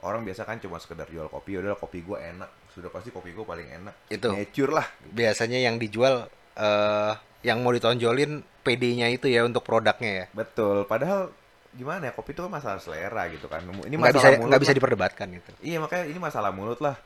orang 0.00 0.24
biasa 0.24 0.48
kan 0.48 0.56
cuma 0.64 0.80
sekedar 0.80 1.08
jual 1.12 1.28
kopi, 1.28 1.60
udah 1.60 1.76
kopi 1.76 2.00
gue 2.00 2.16
enak, 2.16 2.48
sudah 2.76 2.92
pasti 2.92 3.08
kopi 3.08 3.32
gue 3.32 3.40
paling 3.40 3.68
enak. 3.80 3.94
Itu. 4.12 4.28
Nature 4.36 4.72
lah. 4.76 4.86
biasanya 5.08 5.58
yang 5.64 5.80
dijual 5.80 6.28
eh 6.56 7.14
yang 7.40 7.62
mau 7.64 7.72
ditonjolin 7.72 8.44
PD-nya 8.60 9.08
itu 9.08 9.30
ya 9.32 9.46
untuk 9.46 9.64
produknya 9.64 10.12
ya. 10.12 10.26
Betul. 10.34 10.84
Padahal 10.84 11.32
gimana 11.76 12.10
ya 12.10 12.12
kopi 12.12 12.36
itu 12.36 12.44
kan 12.44 12.52
masalah 12.52 12.80
selera 12.82 13.28
gitu 13.32 13.46
kan. 13.46 13.64
Ini 13.64 13.94
Nggak 13.94 14.16
bisa 14.16 14.28
mulut 14.36 14.48
nggak 14.52 14.62
bisa 14.66 14.74
diperdebatkan 14.74 15.26
gitu. 15.32 15.50
Iya 15.62 15.78
makanya 15.80 16.04
ini 16.10 16.18
masalah 16.18 16.50
mulut 16.50 16.80
lah. 16.82 16.98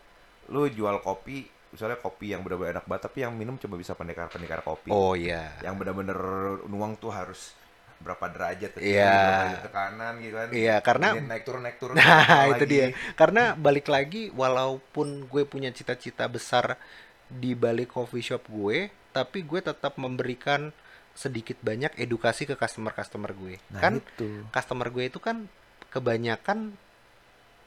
Lu 0.50 0.66
jual 0.66 0.98
kopi, 1.04 1.46
misalnya 1.70 2.00
kopi 2.00 2.34
yang 2.34 2.42
benar-benar 2.42 2.80
enak 2.80 2.86
banget, 2.90 3.02
tapi 3.06 3.22
yang 3.22 3.36
minum 3.36 3.54
cuma 3.60 3.78
bisa 3.78 3.94
pendekar-pendekar 3.94 4.64
kopi. 4.66 4.90
Oh 4.90 5.14
iya. 5.14 5.54
yang 5.62 5.78
bener-bener 5.78 6.18
nuang 6.66 6.98
tuh 6.98 7.12
harus 7.14 7.54
berapa 8.00 8.26
derajat 8.32 8.70
ke 8.72 8.80
kiri, 8.80 8.96
Iya. 8.96 9.12
berapa 9.12 9.32
derajat 9.36 9.60
ke 9.60 9.70
kanan 9.70 10.12
gitu 10.18 10.34
kan. 10.34 10.48
Iya, 10.50 10.76
karena- 10.80 11.12
Ini 11.14 11.28
naik 11.28 11.44
turun 11.44 11.62
naik 11.62 11.76
turun. 11.76 11.94
Nah, 12.00 12.42
itu 12.48 12.64
lagi. 12.64 12.72
dia. 12.72 12.86
Karena 13.12 13.42
balik 13.52 13.86
lagi 13.86 14.22
walaupun 14.32 15.28
gue 15.28 15.42
punya 15.44 15.68
cita-cita 15.68 16.24
besar 16.26 16.80
di 17.28 17.52
balik 17.52 17.92
coffee 17.92 18.24
shop 18.24 18.48
gue, 18.48 18.88
tapi 19.12 19.44
gue 19.44 19.60
tetap 19.60 20.00
memberikan 20.00 20.72
sedikit 21.12 21.60
banyak 21.60 21.92
edukasi 21.94 22.48
ke 22.48 22.56
customer-customer 22.56 23.36
gue. 23.36 23.60
Nah, 23.68 23.80
kan 23.80 23.94
itu. 24.00 24.48
customer 24.48 24.88
gue 24.88 25.04
itu 25.06 25.20
kan 25.20 25.44
kebanyakan 25.90 26.72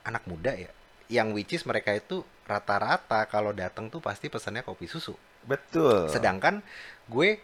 anak 0.04 0.24
muda 0.26 0.58
ya. 0.58 0.72
Yang 1.08 1.28
which 1.36 1.54
is 1.54 1.64
mereka 1.64 1.94
itu 1.94 2.26
rata-rata 2.44 3.30
kalau 3.30 3.54
datang 3.54 3.88
tuh 3.88 4.02
pasti 4.02 4.28
pesannya 4.28 4.66
kopi 4.66 4.90
susu. 4.90 5.14
Betul. 5.44 6.10
Sedangkan 6.10 6.64
gue 7.06 7.38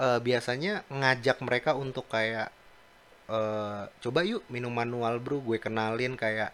eh, 0.00 0.18
biasanya 0.24 0.82
ngajak 0.88 1.44
mereka 1.44 1.76
untuk 1.76 2.08
kayak 2.08 2.48
eh, 3.30 3.82
coba 4.02 4.20
yuk 4.26 4.42
minum 4.50 4.72
manual 4.72 5.20
bro, 5.22 5.38
gue 5.44 5.60
kenalin 5.60 6.16
kayak 6.18 6.50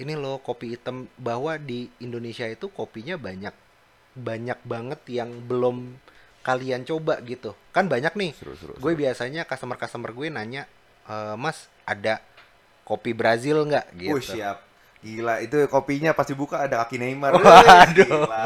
ini 0.00 0.14
loh 0.16 0.40
kopi 0.40 0.76
hitam. 0.76 1.08
Bahwa 1.16 1.56
di 1.60 1.88
Indonesia 2.00 2.46
itu 2.48 2.68
kopinya 2.72 3.16
banyak 3.20 3.52
banyak 4.16 4.58
banget 4.66 5.00
yang 5.08 5.30
belum 5.48 5.96
kalian 6.44 6.88
coba 6.88 7.20
gitu. 7.24 7.52
Kan 7.74 7.88
banyak 7.92 8.12
nih. 8.16 8.32
Seru, 8.36 8.56
seru, 8.56 8.72
gue 8.76 8.92
seru. 8.94 9.00
biasanya 9.06 9.44
customer 9.44 9.76
customer 9.76 10.10
gue 10.16 10.28
nanya 10.32 10.64
"E, 11.04 11.36
mas 11.36 11.68
ada 11.84 12.20
kopi 12.88 13.12
Brazil 13.12 13.68
nggak? 13.68 13.86
Gitu. 13.96 14.16
Wih, 14.16 14.24
siap. 14.24 14.69
Gila, 15.00 15.40
itu 15.40 15.56
kopinya 15.72 16.12
pasti 16.12 16.36
buka 16.36 16.68
ada 16.68 16.84
kaki 16.84 17.00
Neymar. 17.00 17.40
Waduh. 17.40 18.04
Gila. 18.04 18.44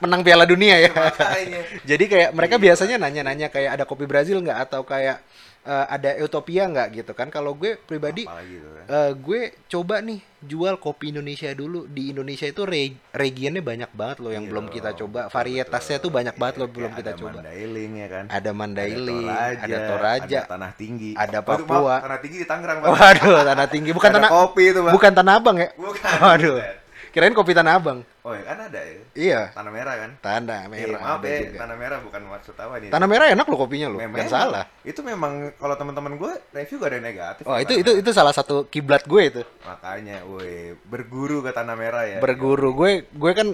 menang 0.00 0.24
Piala 0.24 0.48
Dunia 0.48 0.80
ya 0.80 0.88
Makanya. 0.96 1.60
jadi 1.92 2.04
kayak 2.08 2.30
mereka 2.32 2.56
Gila. 2.56 2.64
biasanya 2.72 2.96
nanya-nanya 2.96 3.52
kayak 3.52 3.70
ada 3.76 3.84
kopi 3.84 4.08
Brazil 4.08 4.40
nggak 4.40 4.58
atau 4.64 4.80
kayak 4.80 5.20
eh, 5.62 5.86
ada 5.88 6.10
Utopia 6.18 6.64
nggak 6.66 6.88
gitu 6.94 7.12
kan 7.12 7.28
kalau 7.28 7.52
gue 7.52 7.76
pribadi 7.78 8.24
kan. 8.24 8.40
eh, 8.86 9.10
gue 9.14 9.40
coba 9.66 10.00
nih 10.00 10.18
jual 10.40 10.76
kopi 10.76 11.10
Indonesia 11.10 11.52
dulu 11.52 11.84
di 11.84 12.10
Indonesia 12.10 12.44
itu 12.44 12.64
re- 12.64 12.96
regionnya 13.10 13.60
banyak 13.60 13.90
banget 13.90 14.18
loh 14.18 14.30
yang 14.30 14.42
Iya 14.42 14.50
belum 14.50 14.66
kita 14.66 14.90
coba 14.94 15.28
varietasnya 15.28 15.96
betul. 15.96 16.04
tuh 16.04 16.12
banyak 16.12 16.34
banget 16.34 16.54
Iya, 16.54 16.60
loh 16.60 16.68
belum 16.70 16.92
kita 16.94 17.10
ada 17.10 17.18
coba 17.18 17.36
Mandailing 17.36 17.92
ya 17.94 18.08
kan. 18.08 18.24
ada 18.26 18.50
Mandailing 18.50 19.20
Toraja, 19.22 19.60
ada 19.60 19.78
Toraja 19.86 20.38
ada 20.40 20.50
Tanah 20.50 20.72
Tinggi. 20.72 21.10
ada 21.14 21.38
Papua. 21.40 21.76
maaf, 21.92 22.02
Tanah 22.02 22.18
Tinggi 22.18 22.38
di 22.38 22.46
Tangerang, 22.46 22.78
waduh 22.82 23.40
tanah 23.42 23.66
tinggi 23.68 23.90
bukan 23.92 24.10
Ada 24.10 24.16
tanah 24.16 24.30
kopi 24.30 24.64
itu, 24.66 24.80
Bang. 24.80 24.92
bukan 24.92 25.12
tanah 25.12 25.34
abang 25.36 25.56
ya 25.56 25.68
Bukan. 25.76 26.10
waduh 26.18 26.56
bukan. 26.56 26.76
Kirain 27.10 27.30
kopi 27.30 27.52
tanah 27.52 27.76
abang 27.76 28.00
Oh, 28.20 28.30
ya, 28.30 28.42
kan 28.44 28.58
ada 28.62 28.80
ya. 28.80 28.94
iya 29.12 29.40
Tanah 29.50 29.72
merah 29.72 29.94
kan? 29.96 30.10
tanah 30.20 30.60
Eh, 30.62 30.68
merah 30.68 31.00
maaf 31.00 31.18
ada 31.18 31.26
ya, 31.26 31.38
juga. 31.42 31.58
tanah 31.58 31.76
merah 31.76 31.98
bukan 32.00 32.20
maksud 32.26 32.54
apa 32.54 32.74
nih. 32.76 32.90
tanah 32.90 33.08
merah 33.08 33.26
enak 33.28 33.46
loh 33.46 33.58
kopinya 33.58 33.88
loh 33.88 33.98
Memang- 33.98 34.16
nggak 34.16 34.28
salah 34.28 34.64
Itu 34.80 35.00
memang 35.00 35.32
kalau 35.54 35.74
teman-teman 35.74 36.12
gue 36.14 36.32
review 36.52 36.76
gak 36.76 36.86
ada 36.86 36.96
yang 36.96 37.06
negatif. 37.06 37.42
oh 37.42 37.52
kok 37.52 37.60
itu 37.60 37.72
itu 37.76 37.90
Merah. 37.90 38.02
itu 38.02 38.10
salah 38.12 38.32
satu 38.32 38.56
kiblat 38.66 39.02
gue 39.02 39.22
itu 39.24 39.42
Makanya, 39.62 40.22
woi, 40.24 40.76
berguru 40.84 41.40
ke 41.40 41.50
tanah 41.50 41.74
merah 41.74 42.04
ya. 42.06 42.18
berguru 42.18 42.76
gue 42.76 42.90
gue 43.06 43.32
kan 43.32 43.48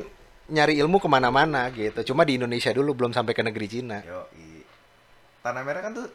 nyari 0.47 0.77
ilmu 0.77 0.99
ke 0.99 1.07
mana-mana 1.07 1.67
gitu 1.71 2.07
cuma 2.07 2.23
di 2.23 2.35
Indonesia 2.35 2.71
dulu 2.71 2.95
belum 2.95 3.11
sampai 3.11 3.33
ke 3.33 3.43
negeri 3.43 3.67
Cina 3.67 3.99
Yo, 4.01 4.27
Tanah 5.41 5.63
merah 5.63 5.79
kan 5.81 5.95
tuh 5.95 6.07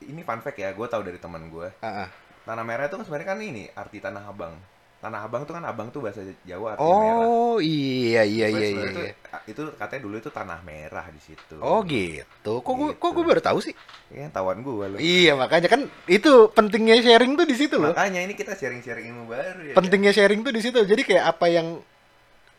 ini 0.00 0.20
fun 0.20 0.38
fact 0.38 0.56
ya, 0.56 0.70
gue 0.70 0.86
tahu 0.86 1.02
dari 1.02 1.16
teman 1.16 1.48
gue. 1.48 1.72
Ah, 1.80 2.04
ah. 2.04 2.08
Tanah 2.44 2.62
merah 2.62 2.84
itu 2.84 2.94
kan 2.94 3.02
sebenarnya 3.02 3.28
kan 3.28 3.40
ini 3.40 3.66
arti 3.68 3.98
tanah 3.98 4.22
abang. 4.24 4.54
Tanah 4.98 5.20
abang 5.22 5.42
tuh 5.42 5.54
kan 5.54 5.62
abang 5.62 5.88
tuh 5.88 6.02
bahasa 6.02 6.18
Jawa 6.42 6.74
artinya 6.74 6.90
merah. 6.90 7.22
oh 7.22 7.56
iya 7.58 8.26
iya 8.26 8.46
iya 8.48 8.66
iya, 8.68 8.86
tuh, 8.90 9.04
iya. 9.04 9.14
itu 9.46 9.62
katanya 9.72 10.02
dulu 10.02 10.14
itu 10.16 10.26
tanah 10.28 10.58
merah 10.60 11.06
di 11.06 11.20
situ. 11.20 11.54
oh 11.56 11.80
gitu 11.82 12.52
kok 12.58 12.74
gue 12.74 12.90
kok 12.92 13.06
Gitu. 13.06 13.14
gue 13.14 13.24
baru 13.24 13.38
tahu 13.40 13.58
sih 13.60 13.74
Ya, 14.08 14.26
tawan 14.26 14.58
gue 14.58 14.86
lo. 14.88 14.96
iya 14.96 15.32
makanya 15.32 15.68
kan 15.68 15.80
itu 16.04 16.30
pentingnya 16.50 16.98
sharing 16.98 17.32
tuh 17.32 17.44
di 17.44 17.54
situ 17.54 17.76
loh 17.76 17.92
Makanya 17.92 18.20
ini 18.20 18.34
kita 18.34 18.52
sharing-sharing 18.52 19.06
ilmu 19.08 19.24
baru 19.28 19.60
ya. 19.64 19.74
pentingnya 19.74 20.10
sharing 20.10 20.40
tuh 20.40 20.50
di 20.50 20.60
situ 20.60 20.82
jadi 20.82 21.02
kayak 21.04 21.24
apa 21.28 21.46
yang 21.46 21.78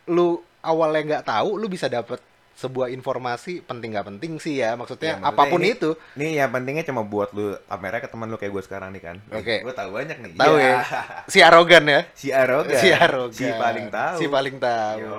lu 0.06 0.28
awalnya 0.60 1.20
nggak 1.20 1.24
tahu 1.26 1.54
lu 1.54 1.66
bisa 1.66 1.86
dapet 1.86 2.24
sebuah 2.60 2.88
informasi 2.90 3.64
penting 3.64 3.90
nggak 3.90 4.04
penting 4.06 4.36
sih 4.36 4.60
ya 4.60 4.74
maksudnya, 4.74 5.10
Ya, 5.10 5.16
maksudnya 5.16 5.32
apa 5.32 5.42
pun 5.46 5.58
ini- 5.58 5.72
itu 5.72 5.90
Nih 6.12 6.36
yang 6.36 6.50
pentingnya 6.50 6.84
cuma 6.84 7.00
buat 7.02 7.32
lu 7.32 7.56
kamera 7.64 7.96
ke 7.96 8.06
teman 8.06 8.28
lu 8.28 8.36
kayak 8.36 8.52
gue 8.52 8.62
sekarang 8.62 8.90
nih 8.90 9.02
kan. 9.02 9.16
Oke. 9.30 9.60
Gue 9.60 9.72
tahu 9.72 9.90
banyak 9.90 10.16
nih. 10.18 10.30
tahu 10.34 10.54
Iya. 10.54 10.68
ya 10.68 10.78
si 11.32 11.38
arogan 11.40 11.84
ya 11.86 12.00
Si 12.12 12.28
arogan. 12.30 12.76
si 12.76 12.88
arogan 12.90 13.32
Si 13.34 13.46
paling 13.50 13.86
tahu. 13.88 14.14
si 14.14 14.24
paling 14.26 14.56
tahu 14.58 15.00
Yo, 15.00 15.16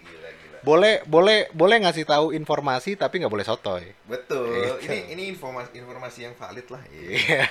gila 0.00 0.30
gila. 0.30 0.58
boleh 0.62 0.94
boleh 1.04 1.38
boleh 1.50 1.76
ngasih 1.80 2.04
tahu 2.04 2.30
informasi 2.30 2.94
tapi 2.94 3.18
nggak 3.18 3.32
boleh 3.32 3.42
sotoy 3.42 3.84
Betul. 4.04 4.48
Gitu. 4.78 4.86
Ini 4.86 4.98
ini 5.10 5.22
informasi 5.28 5.74
informasi 5.74 6.18
yang 6.22 6.34
valid 6.34 6.66
lah. 6.68 6.82
Iya. 6.88 7.42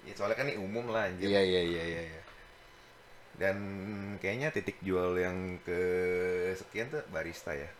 Ya, 0.00 0.12
soalnya 0.14 0.36
kan 0.36 0.46
ini 0.46 0.56
umum 0.56 0.86
lah 0.88 1.06
anjir. 1.06 1.26
iya 1.26 1.40
iya 1.40 1.62
iya 1.64 1.82
iya 1.84 2.02
iya. 2.04 2.20
Dan 3.32 3.56
kayaknya 4.18 4.50
titik 4.50 4.76
jual 4.80 5.16
yang 5.16 5.32
ke 5.60 5.80
sekian 6.54 6.86
tuh 6.88 7.00
barista 7.08 7.50
ya. 7.50 7.72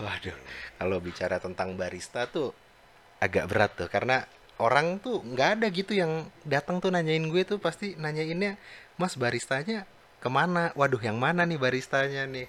Waduh 0.00 0.36
kalau 0.80 0.98
bicara 0.98 1.36
tentang 1.36 1.76
barista 1.76 2.24
tuh 2.24 2.56
agak 3.20 3.44
berat 3.52 3.72
tuh 3.76 3.88
karena 3.92 4.24
orang 4.60 5.00
tuh 5.00 5.20
nggak 5.20 5.60
ada 5.60 5.66
gitu 5.68 5.92
yang 5.96 6.28
datang 6.44 6.80
tuh 6.80 6.92
nanyain 6.92 7.24
gue 7.28 7.42
tuh 7.44 7.60
pasti 7.60 7.96
nanyainnya 7.96 8.56
mas 8.96 9.16
baristanya 9.16 9.84
ke 10.20 10.28
mana 10.28 10.72
waduh 10.76 11.00
yang 11.00 11.16
mana 11.16 11.44
nih 11.48 11.56
baristanya 11.56 12.28
nih 12.28 12.48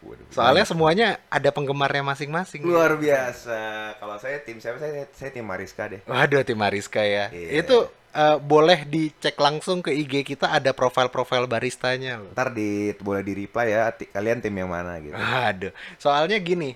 Waduh. 0.00 0.32
soalnya 0.32 0.64
semuanya 0.64 1.08
ada 1.28 1.52
penggemarnya 1.52 2.00
masing-masing 2.00 2.64
luar 2.64 2.96
biasa. 2.96 3.92
Kalau 4.00 4.16
saya 4.16 4.40
tim 4.40 4.56
siapa 4.56 4.80
saya 4.80 5.04
saya 5.12 5.28
tim 5.28 5.44
Mariska 5.44 5.92
deh. 5.92 6.00
Waduh 6.08 6.40
tim 6.40 6.56
Mariska 6.56 7.04
ya. 7.04 7.28
Iya. 7.28 7.60
Itu 7.60 7.92
eh, 8.16 8.38
boleh 8.40 8.88
dicek 8.88 9.36
langsung 9.36 9.84
ke 9.84 9.92
IG 9.92 10.24
kita 10.24 10.56
ada 10.56 10.72
profil-profil 10.72 11.44
baristanya 11.44 12.16
loh. 12.16 12.32
Ntar 12.32 12.56
di 12.56 12.96
boleh 12.96 13.20
di 13.20 13.44
reply 13.44 13.66
ya 13.68 13.92
kalian 13.92 14.40
tim 14.40 14.56
yang 14.56 14.72
mana 14.72 14.96
gitu. 15.04 15.12
Waduh. 15.12 15.72
Soalnya 16.00 16.40
gini. 16.40 16.72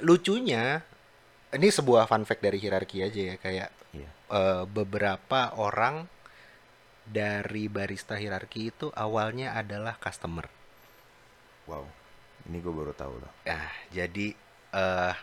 Lucunya 0.00 0.80
ini 1.50 1.68
sebuah 1.68 2.06
fun 2.06 2.22
fact 2.22 2.42
dari 2.42 2.58
hierarki 2.62 3.02
aja 3.02 3.34
ya 3.34 3.36
kayak 3.36 3.70
Iya. 3.90 4.10
eh, 4.30 4.64
beberapa 4.70 5.50
orang 5.58 6.06
dari 7.02 7.66
barista 7.66 8.14
hierarki 8.14 8.70
itu 8.70 8.86
awalnya 8.94 9.58
adalah 9.58 9.98
customer. 9.98 10.46
Wow. 11.66 11.90
Ini 12.46 12.62
gue 12.62 12.72
baru 12.72 12.94
tahu 12.94 13.14
loh. 13.18 13.32
Nah, 13.44 13.68
jadi 13.90 14.32
eh 14.70 15.14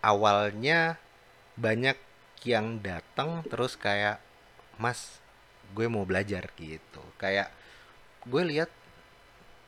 awalnya 0.00 0.96
banyak 1.60 1.96
yang 2.48 2.80
datang 2.80 3.44
terus 3.48 3.76
kayak 3.76 4.20
Mas, 4.80 5.20
gue 5.76 5.84
mau 5.88 6.04
belajar 6.08 6.48
gitu. 6.56 7.00
Kayak 7.20 7.52
gue 8.24 8.42
lihat 8.44 8.70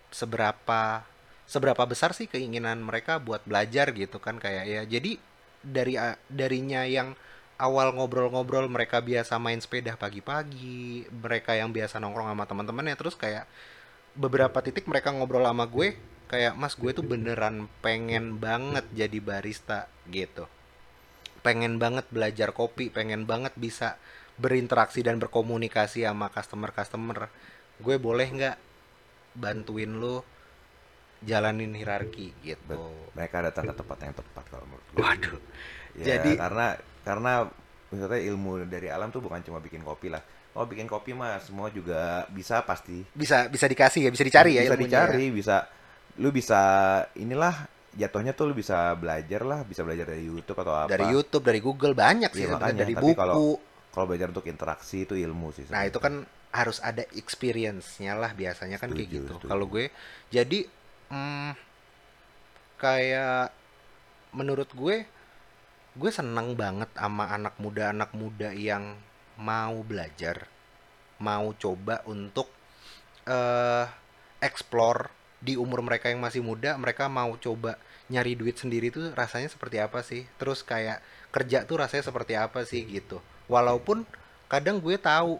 seberapa 0.08 1.04
seberapa 1.48 1.80
besar 1.88 2.12
sih 2.12 2.28
keinginan 2.28 2.84
mereka 2.84 3.16
buat 3.16 3.40
belajar 3.48 3.90
gitu 3.96 4.20
kan 4.20 4.36
kayak 4.36 4.64
ya. 4.68 4.82
Jadi 4.84 5.16
dari 5.64 5.96
darinya 6.28 6.84
yang 6.84 7.16
awal 7.58 7.90
ngobrol-ngobrol 7.96 8.70
mereka 8.70 9.02
biasa 9.02 9.40
main 9.40 9.58
sepeda 9.58 9.98
pagi-pagi, 9.98 11.08
mereka 11.10 11.58
yang 11.58 11.74
biasa 11.74 11.98
nongkrong 11.98 12.30
sama 12.30 12.44
teman-temannya 12.46 12.94
terus 12.94 13.18
kayak 13.18 13.48
beberapa 14.14 14.62
titik 14.62 14.86
mereka 14.86 15.10
ngobrol 15.10 15.46
sama 15.48 15.66
gue 15.66 15.98
kayak 16.28 16.54
mas 16.60 16.76
gue 16.76 16.92
tuh 16.92 17.06
beneran 17.06 17.66
pengen 17.80 18.36
banget 18.36 18.84
jadi 18.92 19.18
barista 19.18 19.88
gitu 20.12 20.44
pengen 21.40 21.80
banget 21.80 22.04
belajar 22.12 22.52
kopi 22.52 22.92
pengen 22.92 23.24
banget 23.24 23.56
bisa 23.56 23.96
berinteraksi 24.36 25.00
dan 25.00 25.16
berkomunikasi 25.16 26.04
sama 26.04 26.28
customer 26.28 26.70
customer 26.74 27.32
gue 27.80 27.96
boleh 27.96 28.28
nggak 28.28 28.56
bantuin 29.38 29.96
lo 29.96 30.26
jalanin 31.20 31.72
hierarki 31.72 32.30
gitu 32.40 32.62
Bet- 32.68 33.14
mereka 33.14 33.42
datang 33.42 33.64
ke 33.66 33.74
tempat 33.74 33.98
yang 34.00 34.14
tepat 34.14 34.44
kalau 34.46 34.64
menurut 34.64 34.86
gue. 34.88 34.98
waduh 34.98 35.38
Ya, 35.98 36.14
Jadi- 36.14 36.38
karena 36.38 36.78
karena 37.02 37.32
maksudnya 37.88 38.20
ilmu 38.22 38.62
dari 38.64 38.86
alam 38.86 39.10
tuh 39.10 39.18
bukan 39.18 39.42
cuma 39.42 39.58
bikin 39.58 39.82
kopi 39.82 40.06
lah. 40.08 40.22
Oh 40.54 40.62
bikin 40.62 40.86
kopi 40.86 41.10
mah 41.10 41.42
semua 41.42 41.70
juga 41.70 42.22
bisa 42.28 42.62
pasti. 42.62 43.02
bisa 43.10 43.46
bisa 43.46 43.66
dikasih 43.66 44.06
ya 44.06 44.10
bisa 44.10 44.22
dicari 44.22 44.52
ya 44.54 44.62
bisa 44.64 44.78
dicari, 44.78 45.26
bisa 45.30 45.66
lu 46.18 46.30
bisa 46.30 46.60
inilah 47.14 47.66
jatuhnya 47.90 48.30
tuh 48.30 48.46
lu 48.46 48.54
bisa 48.54 48.94
belajar 48.94 49.42
lah, 49.42 49.62
bisa 49.62 49.82
belajar 49.82 50.06
dari 50.06 50.22
YouTube 50.22 50.54
atau 50.56 50.70
ya. 50.70 50.80
apa. 50.84 50.90
dari 50.92 51.06
YouTube 51.08 51.42
dari 51.42 51.58
Google 51.58 51.94
banyak 51.94 52.30
sih 52.30 52.46
sebenarnya. 52.46 52.62
makanya. 52.62 52.78
dari 52.78 52.94
Tapi 52.94 53.02
buku 53.02 53.18
kalau- 53.18 53.58
Kalau 53.88 54.06
belajar 54.06 54.28
untuk 54.30 54.46
interaksi 54.46 55.02
itu 55.02 55.18
ilmu 55.18 55.50
sih. 55.50 55.66
Nah 55.74 55.82
itu 55.82 55.98
kan 55.98 56.22
harus 56.54 56.78
ada 56.78 57.02
experience-nya 57.12 58.14
lah 58.14 58.30
biasanya 58.32 58.78
kan 58.78 58.94
kayak 58.94 59.10
Setuju, 59.10 59.18
gitu. 59.18 59.32
setuju. 59.34 59.50
Kalau 59.50 59.66
gue 59.66 59.90
jadi 60.28 60.58
hmm, 61.12 61.52
kayak 62.80 63.52
menurut 64.32 64.68
gue 64.76 65.04
gue 65.98 66.10
seneng 66.14 66.54
banget 66.54 66.88
sama 66.94 67.32
anak 67.32 67.58
muda 67.58 67.90
anak 67.90 68.10
muda 68.14 68.54
yang 68.54 68.94
mau 69.38 69.82
belajar, 69.86 70.46
mau 71.22 71.54
coba 71.54 72.02
untuk 72.06 72.50
eh 73.26 73.86
explore 74.38 75.10
di 75.38 75.54
umur 75.54 75.82
mereka 75.82 76.10
yang 76.10 76.22
masih 76.22 76.42
muda, 76.42 76.74
mereka 76.78 77.06
mau 77.06 77.34
coba 77.38 77.78
nyari 78.10 78.34
duit 78.34 78.58
sendiri 78.58 78.90
tuh 78.90 79.14
rasanya 79.14 79.50
seperti 79.50 79.78
apa 79.78 80.02
sih? 80.02 80.26
Terus 80.38 80.66
kayak 80.66 81.02
kerja 81.30 81.62
tuh 81.66 81.78
rasanya 81.82 82.04
seperti 82.10 82.34
apa 82.34 82.66
sih 82.66 82.82
gitu. 82.86 83.22
Walaupun 83.46 84.02
kadang 84.50 84.82
gue 84.82 84.98
tahu 84.98 85.38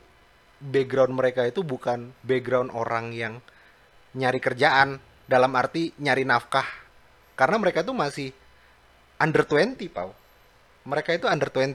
background 0.62 1.14
mereka 1.14 1.46
itu 1.46 1.62
bukan 1.62 2.14
background 2.26 2.70
orang 2.74 3.14
yang 3.14 3.34
nyari 4.14 4.38
kerjaan 4.42 4.98
dalam 5.28 5.52
arti 5.52 5.92
nyari 5.94 6.24
nafkah 6.24 6.64
karena 7.36 7.56
mereka 7.56 7.84
tuh 7.84 7.92
masih 7.92 8.32
under 9.16 9.44
20 9.44 9.76
pau 9.88 10.10
mereka 10.82 11.12
itu 11.12 11.28
under 11.28 11.46
20 11.46 11.68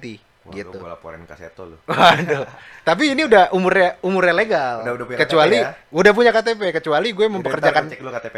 Wah, 0.44 0.52
gitu 0.52 0.76
Gue 0.76 0.92
laporin 0.92 1.24
ke 1.24 1.38
Seto 1.38 1.64
lu. 1.64 1.78
waduh 1.86 2.44
tapi 2.88 3.16
ini 3.16 3.24
udah 3.24 3.54
umurnya 3.54 3.96
umurnya 4.02 4.36
legal 4.36 4.76
Udah- 4.84 4.96
udah 4.98 5.06
punya 5.06 5.20
kecuali 5.22 5.56
KTP 5.56 5.64
ya? 5.64 5.72
udah 5.94 6.12
punya 6.12 6.32
KTP 6.34 6.62
kecuali 6.74 7.08
gue 7.14 7.26
mempekerjakan 7.30 7.84
Cek 7.88 8.00
lu 8.02 8.10
KTP 8.12 8.36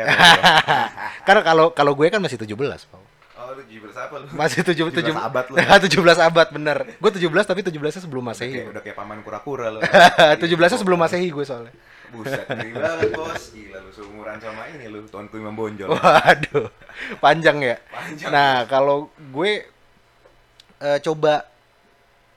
karena 1.28 1.42
kalau 1.42 1.66
kalau 1.72 1.94
gue 1.96 2.08
kan 2.08 2.22
masih 2.22 2.38
17 2.38 2.54
pau 2.86 3.02
oh 3.02 3.52
lu 3.52 3.64
17 3.64 3.90
apa 3.96 4.16
lu? 4.20 4.26
masih 4.38 4.62
7 4.62 4.78
17 4.86 5.02
7 5.02 5.18
abad 5.18 5.46
lu. 5.50 5.56
17 6.14 6.28
abad 6.30 6.48
bener 6.52 6.78
gue 6.94 7.12
17 7.16 7.26
tapi 7.42 7.62
17 7.64 7.74
nya 7.74 8.02
sebelum 8.04 8.22
Udah 8.22 8.30
masehi 8.30 8.54
kayak, 8.54 8.70
udah 8.70 8.82
kayak 8.84 8.98
paman 9.00 9.18
kura-kura 9.24 9.68
lu. 9.72 9.80
17 9.82 10.46
nya 10.46 10.78
sebelum 10.78 11.00
masehi 11.00 11.32
gue 11.32 11.42
soalnya 11.42 11.74
Buset, 12.16 12.48
ngeri 12.48 12.72
banget 12.74 13.10
bos. 13.14 13.44
Gila 13.52 13.78
lu 13.84 13.92
seumuran 13.92 14.38
sama 14.40 14.62
ini 14.72 14.86
lu, 14.88 15.04
Tuanku 15.06 15.36
Imam 15.36 15.54
Bonjol. 15.54 15.92
Waduh, 15.92 16.72
panjang 17.20 17.58
ya. 17.60 17.78
Panjang. 17.92 18.30
Nah, 18.32 18.64
kalau 18.66 19.12
gue 19.36 19.68
eh, 20.80 21.00
coba 21.04 21.46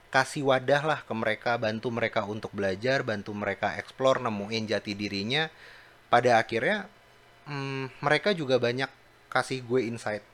kasih 0.09 0.49
wadah 0.49 0.83
lah 0.83 1.01
ke 1.05 1.15
mereka, 1.15 1.55
bantu 1.61 1.89
mereka 1.93 2.25
untuk 2.25 2.51
belajar, 2.53 3.05
bantu 3.05 3.37
mereka 3.37 3.77
explore, 3.77 4.19
nemuin 4.25 4.65
jati 4.67 4.93
dirinya. 4.97 5.47
Pada 6.09 6.41
akhirnya, 6.41 6.89
mm, 7.47 8.01
mereka 8.01 8.33
juga 8.33 8.57
banyak 8.57 8.89
kasih 9.29 9.61
gue 9.63 9.85
insight. 9.85 10.25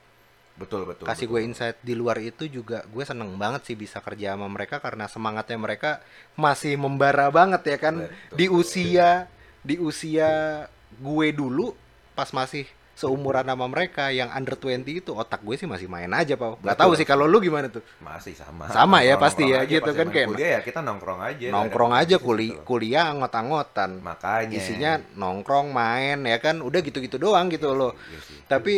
Betul, 0.55 0.87
betul. 0.87 1.11
kasih 1.11 1.27
betul. 1.27 1.35
gue 1.35 1.41
insight 1.51 1.77
di 1.83 1.99
luar 1.99 2.23
itu 2.23 2.47
juga 2.47 2.87
gue 2.87 3.03
seneng 3.03 3.35
banget 3.35 3.67
sih 3.67 3.75
bisa 3.75 3.99
kerja 3.99 4.39
sama 4.39 4.47
mereka 4.47 4.79
karena 4.79 5.11
semangatnya 5.11 5.59
mereka 5.59 5.99
masih 6.39 6.79
membara 6.79 7.27
banget 7.27 7.75
ya 7.75 7.79
kan 7.83 8.07
Betul. 8.07 8.37
di 8.39 8.47
usia 8.47 9.27
di 9.65 9.81
usia 9.81 10.65
gue 10.95 11.27
dulu 11.33 11.73
pas 12.13 12.29
masih 12.31 12.69
seumuran 12.95 13.43
sama 13.43 13.67
mereka 13.67 14.15
yang 14.15 14.31
under 14.31 14.55
20 14.55 14.87
itu 15.03 15.11
otak 15.11 15.43
gue 15.43 15.59
sih 15.59 15.67
masih 15.67 15.91
main 15.91 16.07
aja 16.15 16.39
pak 16.39 16.63
nggak 16.63 16.79
tahu 16.79 16.95
sih 16.95 17.03
kalau 17.03 17.27
lu 17.27 17.43
gimana 17.43 17.67
tuh 17.67 17.83
Masih 17.99 18.39
sama. 18.39 18.71
Sama 18.71 19.03
ya, 19.03 19.19
pasti 19.19 19.51
ya, 19.51 19.67
aja, 19.67 19.67
gitu 19.67 19.91
kan, 19.91 20.15
kayak 20.15 20.31
kuliah 20.31 20.51
ya 20.55 20.61
kita 20.63 20.79
nongkrong 20.79 21.19
aja. 21.19 21.47
nongkrong 21.51 21.91
aja 21.91 22.17
kuli 22.23 22.55
gitu 22.55 22.63
kuliah 22.63 23.11
anggot-anggotan 23.11 23.99
Makanya. 23.99 24.55
isinya 24.55 24.93
nongkrong 25.19 25.75
main 25.75 26.23
ya 26.23 26.39
kan 26.39 26.63
udah 26.63 26.81
gitu-gitu 26.87 27.19
doang 27.19 27.51
gitu 27.51 27.75
loh 27.75 27.99
Iya 27.99 28.21
sih. 28.23 28.39
tapi 28.47 28.75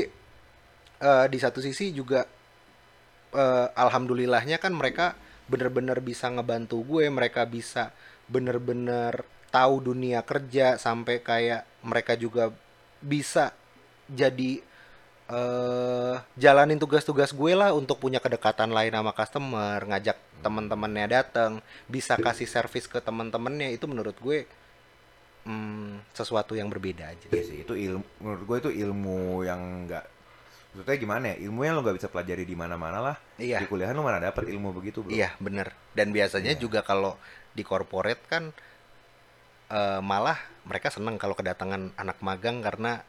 eh, 0.97 1.27
di 1.29 1.37
satu 1.37 1.61
sisi 1.61 1.93
juga 1.93 2.25
eh, 3.37 3.67
alhamdulillahnya 3.77 4.57
kan 4.57 4.73
mereka 4.73 5.13
bener-bener 5.45 6.01
bisa 6.01 6.33
ngebantu 6.33 6.81
gue 6.89 7.05
mereka 7.13 7.45
bisa 7.45 7.93
bener-bener 8.33 9.36
tahu 9.57 9.81
dunia 9.81 10.21
kerja 10.21 10.77
sampai 10.77 11.25
kayak 11.25 11.65
mereka 11.81 12.13
juga 12.13 12.53
bisa 13.01 13.57
jadi 14.05 14.61
eh 15.27 16.17
jalanin 16.39 16.77
tugas-tugas 16.79 17.33
gue 17.33 17.53
lah 17.57 17.73
untuk 17.73 17.99
punya 17.99 18.21
kedekatan 18.21 18.71
lain 18.71 18.93
sama 18.93 19.11
customer 19.17 19.81
ngajak 19.83 20.15
teman-temannya 20.45 21.07
datang 21.09 21.65
bisa 21.89 22.15
kasih 22.21 22.47
servis 22.47 22.85
ke 22.87 23.01
teman-temannya 23.01 23.73
itu 23.75 23.89
menurut 23.91 24.15
gue 24.23 24.47
hmm, 25.49 26.15
sesuatu 26.15 26.55
yang 26.55 26.71
berbeda 26.71 27.11
aja 27.11 27.27
Iya 27.33 27.43
sih, 27.43 27.59
itu 27.65 27.75
ilmu 27.75 28.05
menurut 28.23 28.43
gue 28.45 28.57
itu 28.69 28.71
ilmu 28.87 29.43
yang 29.43 29.89
enggak 29.89 30.05
maksudnya 30.77 30.99
gimana 31.01 31.25
ya? 31.33 31.37
Ilmu 31.49 31.61
yang 31.65 31.75
lo 31.75 31.81
nggak 31.81 31.97
bisa 31.97 32.09
pelajari 32.13 32.45
di 32.45 32.53
mana-mana 32.53 33.01
lah. 33.01 33.17
Iya. 33.41 33.65
Di 33.65 33.67
kuliahan 33.67 33.97
lo 33.97 34.05
mana 34.05 34.21
dapat 34.21 34.45
ilmu 34.45 34.77
begitu, 34.77 35.01
Bro? 35.01 35.09
Iya, 35.09 35.33
bener. 35.41 35.73
Dan 35.97 36.13
biasanya 36.13 36.53
Iya. 36.53 36.61
juga 36.61 36.85
kalau 36.85 37.17
di 37.57 37.65
corporate 37.65 38.21
kan 38.29 38.53
eh, 39.69 40.01
malah 40.01 40.39
mereka 40.63 40.91
seneng 40.91 41.17
kalau 41.17 41.35
kedatangan 41.35 41.95
anak 41.95 42.19
magang 42.21 42.59
karena 42.61 43.03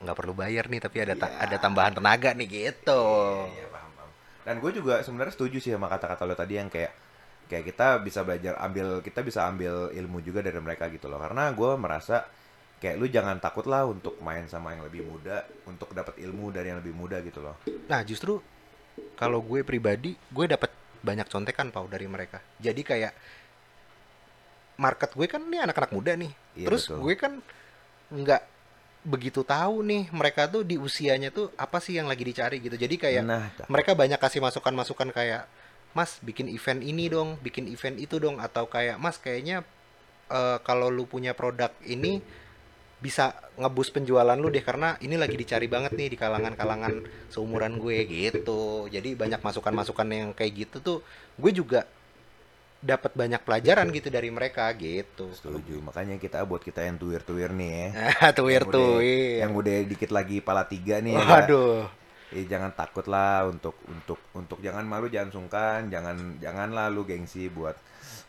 nggak 0.00 0.16
perlu 0.16 0.34
bayar 0.36 0.68
nih, 0.68 0.80
tapi 0.82 1.00
ada 1.00 1.14
ta- 1.16 1.32
Iya. 1.32 1.40
ada 1.48 1.56
tambahan 1.56 1.92
tenaga 1.96 2.30
nih 2.32 2.48
gitu. 2.48 3.02
Iya, 3.48 3.64
iya, 3.64 3.66
paham, 3.68 3.90
paham. 3.94 4.10
Dan 4.44 4.54
gue 4.60 4.70
juga 4.74 4.94
sebenarnya 5.00 5.32
setuju 5.32 5.56
sih 5.60 5.72
sama 5.72 5.88
kata-kata 5.88 6.22
lo 6.24 6.36
tadi 6.36 6.60
yang 6.60 6.68
kayak 6.68 6.92
kayak 7.44 7.64
kita 7.68 7.86
bisa 8.00 8.20
belajar 8.24 8.56
ambil 8.56 9.00
kita 9.00 9.20
bisa 9.20 9.44
ambil 9.44 9.92
ilmu 9.92 10.20
juga 10.20 10.40
dari 10.44 10.60
mereka 10.60 10.88
gitu 10.92 11.08
loh. 11.08 11.16
Karena 11.16 11.48
gue 11.52 11.70
merasa 11.76 12.24
kayak 12.80 12.96
lu 13.00 13.06
jangan 13.08 13.40
takut 13.40 13.64
lah 13.64 13.88
untuk 13.88 14.20
main 14.20 14.44
sama 14.44 14.76
yang 14.76 14.84
lebih 14.84 15.08
muda, 15.08 15.40
untuk 15.64 15.88
dapat 15.92 16.20
ilmu 16.20 16.52
dari 16.52 16.68
yang 16.68 16.84
lebih 16.84 16.92
muda 16.92 17.16
gitu 17.24 17.40
loh. 17.40 17.56
Nah, 17.88 18.04
justru 18.04 18.40
kalau 19.16 19.40
gue 19.40 19.64
pribadi, 19.64 20.12
gue 20.12 20.46
dapat 20.46 20.68
banyak 21.00 21.28
contekan 21.28 21.72
pau 21.72 21.88
dari 21.88 22.04
mereka. 22.04 22.40
Jadi 22.60 22.80
kayak 22.80 23.12
market 24.76 25.10
gue 25.14 25.26
kan 25.30 25.42
nih 25.42 25.60
anak-anak 25.64 25.92
muda 25.94 26.12
nih. 26.18 26.32
Iya, 26.58 26.66
Terus 26.70 26.82
betul. 26.90 26.98
gue 27.02 27.14
kan 27.14 27.32
nggak 28.14 28.42
begitu 29.04 29.44
tahu 29.44 29.84
nih 29.84 30.08
mereka 30.16 30.48
tuh 30.48 30.64
di 30.64 30.80
usianya 30.80 31.28
tuh 31.28 31.52
apa 31.60 31.76
sih 31.78 31.96
yang 31.96 32.08
lagi 32.08 32.24
dicari 32.24 32.58
gitu. 32.58 32.74
Jadi 32.74 32.96
kayak 32.96 33.22
nah, 33.24 33.52
mereka 33.68 33.92
banyak 33.92 34.16
kasih 34.16 34.40
masukan-masukan 34.40 35.12
kayak 35.12 35.44
Mas 35.94 36.18
bikin 36.24 36.50
event 36.50 36.82
ini 36.82 37.06
dong, 37.06 37.38
bikin 37.38 37.70
event 37.70 37.94
itu 38.00 38.18
dong 38.18 38.42
atau 38.42 38.66
kayak 38.66 38.98
Mas 38.98 39.20
kayaknya 39.20 39.62
eh, 40.32 40.58
kalau 40.64 40.90
lu 40.90 41.06
punya 41.06 41.36
produk 41.36 41.70
ini 41.86 42.18
bisa 43.04 43.36
ngebus 43.60 43.92
penjualan 43.92 44.32
lu 44.32 44.48
deh 44.48 44.64
karena 44.64 44.96
ini 45.04 45.20
lagi 45.20 45.36
dicari 45.36 45.68
banget 45.68 45.92
nih 45.92 46.08
di 46.08 46.16
kalangan-kalangan 46.16 47.04
seumuran 47.28 47.76
gue 47.76 48.00
gitu. 48.08 48.88
Jadi 48.88 49.12
banyak 49.12 49.44
masukan-masukan 49.44 50.08
yang 50.08 50.30
kayak 50.32 50.52
gitu 50.64 50.76
tuh 50.80 50.98
gue 51.36 51.52
juga 51.52 51.84
dapat 52.84 53.16
banyak 53.16 53.40
pelajaran 53.40 53.88
gitu 53.88 54.12
dari 54.12 54.28
mereka 54.28 54.68
gitu. 54.76 55.32
setuju. 55.32 55.80
Makanya 55.80 56.20
kita 56.20 56.44
buat 56.44 56.60
kita 56.60 56.84
yang 56.84 57.00
tuir-tuir 57.00 57.50
nih 57.56 57.70
ya. 57.72 57.88
Ah, 58.28 58.32
tuir 58.36 58.62
Yang 58.68 59.40
Yang 59.40 59.52
udah 59.56 59.76
dikit 59.88 60.10
lagi 60.12 60.36
pala 60.44 60.68
tiga 60.68 61.00
nih 61.00 61.16
ya. 61.16 61.24
Waduh. 61.24 61.88
Eh, 62.34 62.44
jangan 62.44 62.74
takut 62.76 63.06
lah 63.08 63.46
untuk 63.48 63.78
untuk 63.88 64.18
untuk 64.34 64.58
jangan 64.58 64.82
malu 64.82 65.06
jangan 65.06 65.30
sungkan 65.30 65.86
jangan 65.86 66.34
janganlah 66.42 66.90
lu 66.90 67.06
gengsi 67.06 67.46
buat 67.46 67.78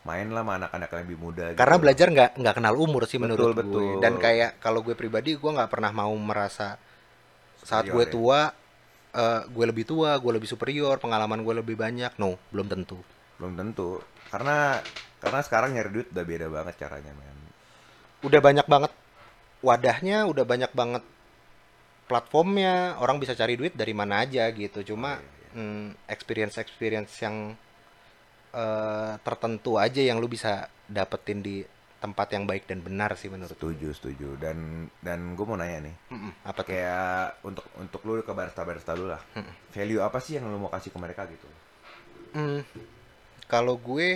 main 0.06 0.30
lah 0.30 0.46
sama 0.46 0.62
anak-anak 0.62 0.88
yang 0.88 1.02
lebih 1.10 1.18
muda 1.18 1.44
gitu. 1.52 1.58
Karena 1.58 1.76
belajar 1.82 2.06
nggak 2.14 2.30
nggak 2.38 2.54
kenal 2.54 2.74
umur 2.78 3.02
sih 3.10 3.18
menurut 3.18 3.52
Betul, 3.52 3.52
gue. 3.52 3.60
betul. 3.66 3.88
Dan 4.00 4.14
kayak 4.22 4.62
kalau 4.62 4.80
gue 4.80 4.94
pribadi 4.94 5.34
gue 5.34 5.50
nggak 5.50 5.68
pernah 5.68 5.90
mau 5.90 6.14
merasa 6.16 6.78
saat 7.60 7.90
Superior 7.90 7.92
gue 7.98 8.04
ya. 8.06 8.12
tua 8.14 8.40
eh, 9.16 9.40
gue 9.48 9.64
lebih 9.66 9.84
tua, 9.88 10.10
gue 10.22 10.32
lebih 10.38 10.48
superior, 10.48 10.96
pengalaman 11.02 11.42
gue 11.42 11.54
lebih 11.58 11.74
banyak. 11.74 12.14
No, 12.20 12.38
belum 12.54 12.68
tentu. 12.70 13.00
belum 13.36 13.52
tentu 13.52 14.00
karena 14.32 14.56
karena 15.22 15.40
sekarang 15.46 15.70
nyari 15.74 15.90
duit 15.94 16.08
udah 16.14 16.24
beda 16.26 16.46
banget 16.56 16.74
caranya 16.82 17.12
men 17.18 17.38
Udah 18.26 18.40
banyak 18.46 18.66
banget 18.66 18.92
wadahnya, 19.68 20.18
udah 20.32 20.44
banyak 20.52 20.72
banget 20.80 21.02
platformnya. 22.10 22.96
Orang 23.02 23.18
bisa 23.22 23.34
cari 23.40 23.54
duit 23.58 23.74
dari 23.74 23.94
mana 24.00 24.22
aja 24.24 24.44
gitu. 24.54 24.94
Cuma 24.94 25.10
Iya, 25.18 25.56
mm, 25.56 25.86
experience-experience 26.14 27.12
yang 27.24 27.36
eh, 28.62 29.12
tertentu 29.26 29.72
aja 29.84 30.00
yang 30.08 30.18
lu 30.22 30.28
bisa 30.36 30.52
dapetin 30.88 31.38
di 31.46 31.56
tempat 32.02 32.28
yang 32.34 32.44
baik 32.50 32.64
dan 32.70 32.78
benar 32.86 33.10
sih 33.20 33.28
menurut 33.32 33.58
gue. 33.66 33.72
setuju 33.72 33.88
setuju 33.96 34.28
dan 34.42 34.90
dan 35.00 35.32
gue 35.38 35.46
mau 35.46 35.56
nanya 35.56 35.78
nih 35.86 35.96
Mm-mm, 36.10 36.32
apa 36.50 36.60
tuh? 36.66 36.74
kayak 36.74 37.40
untuk 37.46 37.64
untuk 37.78 38.00
lu 38.06 38.18
ke 38.20 38.32
barista 38.34 38.62
barista 38.68 38.92
lu 38.98 39.06
lah 39.06 39.22
Mm-mm. 39.36 39.54
value 39.74 40.02
apa 40.02 40.18
sih 40.24 40.36
yang 40.36 40.44
lu 40.50 40.58
mau 40.58 40.70
kasih 40.70 40.90
ke 40.94 40.98
mereka 40.98 41.22
gitu 41.30 41.46
Hmm, 42.36 42.60
kalau 43.52 43.76
gue 43.78 44.08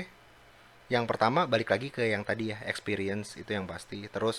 yang 0.94 1.04
pertama 1.10 1.46
balik 1.46 1.70
lagi 1.74 1.88
ke 1.94 2.02
yang 2.14 2.22
tadi 2.26 2.50
ya 2.54 2.58
experience 2.66 3.28
itu 3.40 3.50
yang 3.56 3.66
pasti. 3.70 3.98
Terus 4.10 4.38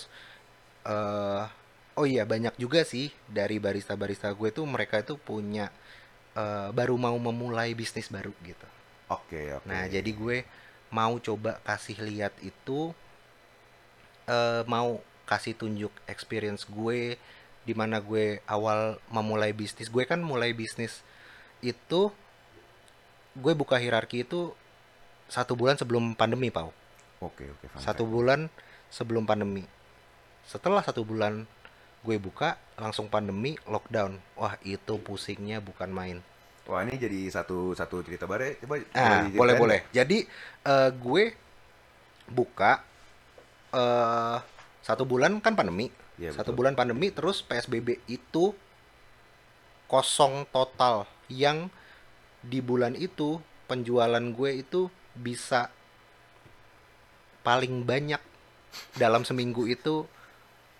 eh 0.86 1.44
oh 1.98 2.06
iya 2.08 2.24
banyak 2.32 2.54
juga 2.62 2.80
sih 2.92 3.12
dari 3.38 3.56
barista-barista 3.64 4.28
gue 4.40 4.50
tuh 4.56 4.66
mereka 4.74 4.96
tuh 5.04 5.18
punya 5.20 5.66
eh, 6.36 6.68
baru 6.78 6.96
mau 7.00 7.16
memulai 7.28 7.70
bisnis 7.80 8.08
baru 8.16 8.32
gitu. 8.44 8.68
oke 9.08 9.40
oke 9.58 9.66
Nah 9.68 9.82
jadi 9.94 10.10
gue 10.22 10.36
mau 10.98 11.14
coba 11.26 11.52
kasih 11.68 11.98
lihat 12.08 12.34
itu 12.50 12.94
eh 14.28 14.62
mau 14.70 15.02
kasih 15.30 15.54
tunjuk 15.60 15.92
experience 16.06 16.62
gue 16.68 17.16
di 17.66 17.74
mana 17.80 18.02
gue 18.02 18.42
awal 18.46 18.98
memulai 19.10 19.50
bisnis 19.54 19.88
gue 19.90 20.04
kan 20.10 20.18
mulai 20.22 20.50
bisnis 20.54 21.02
itu 21.62 22.10
gue 23.42 23.52
buka 23.56 23.76
hierarki 23.80 24.24
itu 24.26 24.52
satu 25.32 25.56
bulan 25.56 25.80
sebelum 25.80 26.12
pandemi 26.12 26.52
pau 26.52 26.68
oke 27.24 27.44
oke 27.56 27.64
fun 27.72 27.80
satu 27.80 28.04
fact. 28.04 28.12
bulan 28.12 28.40
sebelum 28.92 29.24
pandemi 29.24 29.64
setelah 30.44 30.84
satu 30.84 31.00
bulan 31.08 31.48
gue 32.04 32.16
buka 32.20 32.60
langsung 32.76 33.08
pandemi 33.08 33.56
lockdown 33.64 34.20
wah 34.36 34.60
itu 34.66 35.00
pusingnya 35.00 35.64
bukan 35.64 35.88
main 35.88 36.18
wah 36.68 36.84
ini 36.84 37.00
jadi 37.00 37.30
satu 37.32 37.72
satu 37.72 38.04
cerita 38.04 38.28
baru 38.28 38.52
ya 38.52 38.54
coba 38.62 38.74
Ah, 38.94 39.26
boleh 39.30 39.54
boleh. 39.58 39.80
Jadi 39.90 40.26
eh, 40.66 40.90
gue 40.94 41.24
buka 42.30 42.82
eh 43.72 44.38
satu 44.82 45.06
bulan 45.06 45.38
kan 45.38 45.54
pandemi. 45.54 45.90
Iya, 46.18 46.34
satu 46.34 46.52
betul. 46.52 46.58
bulan 46.58 46.74
pandemi 46.74 47.08
terus 47.14 47.40
PSBB 47.42 48.02
itu 48.10 48.52
kosong 49.86 50.44
total 50.50 51.06
yang 51.30 51.70
di 52.42 52.58
bulan 52.58 52.98
itu 52.98 53.38
penjualan 53.70 54.20
gue 54.20 54.50
itu 54.58 54.90
bisa 55.16 55.68
paling 57.42 57.82
banyak 57.82 58.20
dalam 58.96 59.26
seminggu 59.26 59.68
itu 59.68 60.06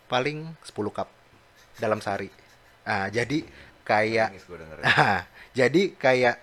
paling 0.08 0.52
10 0.64 0.72
cup 0.92 1.08
dalam 1.76 1.98
sehari. 1.98 2.28
Ah, 2.84 3.08
jadi 3.08 3.44
kayak 3.82 4.28
Nangis 4.34 4.46
gua 4.46 4.58
dengerin. 4.62 4.84
Ah, 4.88 5.20
jadi 5.52 5.82
kayak 5.96 6.36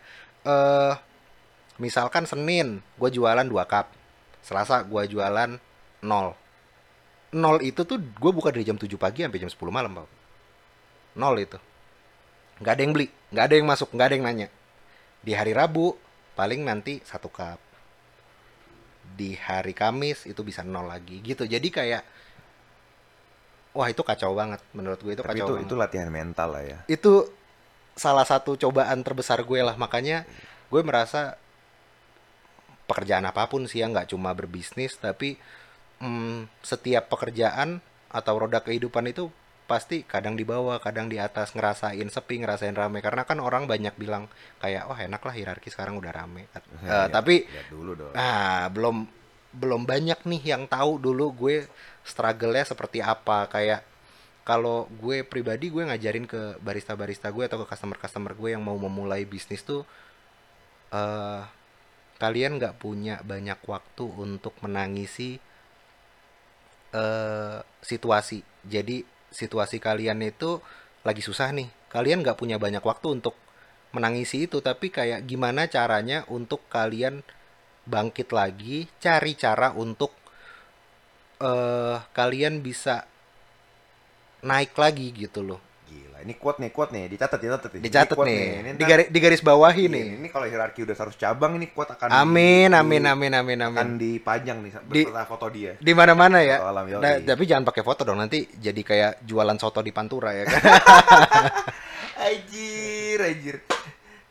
eh 0.46 0.94
misalkan 1.80 2.28
Senin 2.28 2.84
gue 3.00 3.10
jualan 3.10 3.48
2 3.48 3.56
cup, 3.66 3.92
Selasa 4.44 4.84
gue 4.84 5.04
jualan 5.10 5.58
0. 6.04 6.34
0 7.30 7.62
itu 7.62 7.82
tuh 7.86 7.98
gue 8.00 8.32
buka 8.34 8.50
dari 8.50 8.66
jam 8.68 8.76
7 8.76 8.90
pagi 9.00 9.24
sampai 9.24 9.40
jam 9.40 9.52
10 9.52 9.70
malam, 9.70 9.92
Pak. 9.96 10.08
0 11.16 11.40
itu. 11.40 11.58
Nggak 12.60 12.74
ada 12.76 12.82
yang 12.84 12.94
beli, 12.94 13.08
nggak 13.32 13.46
ada 13.46 13.56
yang 13.56 13.68
masuk, 13.68 13.90
nggak 13.96 14.08
ada 14.12 14.16
yang 14.20 14.26
nanya. 14.28 14.48
Di 15.24 15.32
hari 15.36 15.56
Rabu 15.56 15.96
paling 16.36 16.64
nanti 16.68 17.00
satu 17.08 17.32
cup. 17.32 17.69
Di 19.16 19.38
hari 19.38 19.74
Kamis 19.74 20.26
itu 20.26 20.42
bisa 20.44 20.62
nol 20.62 20.90
lagi 20.90 21.22
gitu. 21.22 21.48
Jadi 21.48 21.70
kayak 21.70 22.04
wah 23.70 23.88
itu 23.88 24.02
kacau 24.02 24.34
banget 24.34 24.60
menurut 24.74 24.98
gue 25.00 25.14
itu 25.14 25.22
Tapi 25.22 25.30
kacau 25.38 25.46
itu 25.46 25.54
banget. 25.56 25.68
itu 25.70 25.76
latihan 25.78 26.10
mental 26.10 26.50
lah 26.58 26.64
ya. 26.66 26.80
itu 26.90 27.30
salah 27.94 28.26
satu 28.26 28.58
cobaan 28.58 29.06
terbesar 29.06 29.46
gue 29.46 29.62
lah 29.62 29.78
makanya 29.78 30.26
gue 30.74 30.82
merasa 30.82 31.38
pekerjaan 32.90 33.30
apa 33.30 33.46
pun 33.46 33.70
sih 33.70 33.86
ya 33.86 33.88
nggak 33.88 34.10
cuma 34.10 34.34
berbisnis 34.34 34.98
tapi 34.98 35.38
mm, 36.02 36.50
setiap 36.66 37.14
pekerjaan 37.14 37.78
atau 38.10 38.34
roda 38.42 38.66
kehidupan 38.66 39.06
itu 39.14 39.30
pasti 39.70 40.02
kadang 40.04 40.34
di 40.34 40.42
bawah 40.42 40.82
kadang 40.82 41.06
di 41.06 41.22
atas 41.22 41.54
ngerasain 41.54 42.10
sepi 42.10 42.42
ngerasain 42.42 42.74
rame 42.74 43.00
karena 43.00 43.22
kan 43.22 43.38
orang 43.38 43.70
banyak 43.70 43.94
bilang 43.96 44.26
kayak 44.58 44.90
wah 44.90 44.98
enak 44.98 45.22
lah 45.22 45.32
hierarki 45.32 45.70
sekarang 45.70 45.94
udah 45.96 46.10
rame 46.12 46.50
Eh, 46.50 46.90
Ya, 46.90 47.06
tapi 47.08 47.46
dulu 47.70 47.94
dong. 47.94 48.10
ah 48.18 48.66
belum 48.68 49.06
belum 49.50 49.86
banyak 49.86 50.26
nih 50.26 50.42
yang 50.48 50.66
tahu 50.66 50.98
dulu 50.98 51.30
gue 51.32 51.70
struggle-nya 52.02 52.66
seperti 52.66 53.00
apa 53.00 53.46
kayak 53.46 53.86
kalau 54.42 54.90
gue 54.92 55.22
pribadi 55.24 55.70
gue 55.70 55.86
ngajarin 55.86 56.26
ke 56.26 56.58
barista-barista 56.58 57.30
gue 57.30 57.46
atau 57.46 57.62
ke 57.62 57.70
customer-customer 57.70 58.34
gue 58.34 58.50
yang 58.52 58.66
mau 58.66 58.74
memulai 58.76 59.22
bisnis 59.24 59.62
tuh 59.62 59.86
eh 60.90 61.42
kalian 62.18 62.58
nggak 62.58 62.76
punya 62.76 63.22
banyak 63.22 63.62
waktu 63.64 64.06
untuk 64.06 64.52
menangisi 64.60 65.38
eh 66.92 67.58
situasi. 67.82 68.42
Jadi 68.66 69.06
situasi 69.30 69.78
kalian 69.78 70.22
itu 70.26 70.62
lagi 71.06 71.22
susah 71.24 71.54
nih. 71.54 71.70
Kalian 71.90 72.22
nggak 72.22 72.38
punya 72.38 72.58
banyak 72.62 72.82
waktu 72.84 73.22
untuk 73.22 73.34
menangisi 73.96 74.46
itu, 74.46 74.62
tapi 74.62 74.94
kayak 74.94 75.26
gimana 75.26 75.66
caranya 75.66 76.26
untuk 76.30 76.66
kalian 76.70 77.26
bangkit 77.90 78.30
lagi, 78.30 78.86
cari 79.02 79.34
cara 79.34 79.74
untuk 79.74 80.14
eh 81.40 81.98
kalian 82.14 82.60
bisa 82.60 83.08
naik 84.44 84.76
lagi 84.76 85.12
gitu 85.16 85.42
loh. 85.44 85.69
Ini 86.20 86.34
quote 86.36 86.60
nih, 86.60 86.70
quote 86.70 86.92
nih, 86.92 87.06
dicatat, 87.08 87.38
dicatat. 87.38 87.70
nih. 87.70 87.80
Ini 87.80 87.86
Dicatat 87.86 88.14
quote 88.14 88.28
nih, 88.28 88.40
Ini 88.40 88.70
di 88.70 88.76
ntar- 88.76 88.90
garis, 88.90 89.08
di 89.08 89.20
garis 89.20 89.42
bawahi 89.42 89.84
iya, 89.84 89.94
nih. 89.96 90.06
Ini 90.20 90.28
kalau 90.28 90.46
hierarki 90.46 90.80
udah 90.84 90.96
100 90.96 91.16
cabang 91.16 91.52
ini 91.56 91.68
quote 91.70 91.92
akan 91.94 92.08
Amin, 92.12 92.68
di- 92.68 92.76
amin, 92.76 93.02
di- 93.02 93.10
amin, 93.10 93.32
amin, 93.34 93.60
amin. 93.62 93.78
Akan 93.80 93.90
dipajang 93.96 94.58
nih 94.60 94.72
Di- 94.84 95.06
beserta 95.08 95.24
foto 95.24 95.46
dia. 95.48 95.72
Di 95.76 95.92
mana-mana 95.92 96.40
ya. 96.40 96.58
Foto 96.60 96.70
alam. 96.70 96.86
Nah, 97.00 97.14
tapi 97.20 97.44
jangan 97.44 97.64
pakai 97.64 97.84
foto 97.84 98.02
dong, 98.04 98.18
nanti 98.18 98.44
jadi 98.54 98.82
kayak 98.82 99.12
jualan 99.24 99.58
soto 99.58 99.80
di 99.80 99.92
Pantura 99.92 100.32
ya 100.32 100.44
kan. 100.44 100.60
Anjir, 102.20 103.20
anjir. 103.22 103.56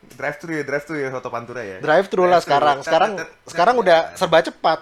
Drive 0.09 0.37
thru 0.37 0.51
ya, 0.51 0.63
drive 0.63 0.83
thru 0.83 0.95
ya 0.95 1.09
foto 1.09 1.29
Pantura 1.29 1.61
ya. 1.63 1.77
Drive 1.79 2.07
thru 2.07 2.23
lah 2.23 2.39
sekarang. 2.39 2.83
Sekarang 2.83 3.11
sekarang 3.45 3.75
udah 3.77 3.99
serba 4.13 4.39
cepat. 4.41 4.79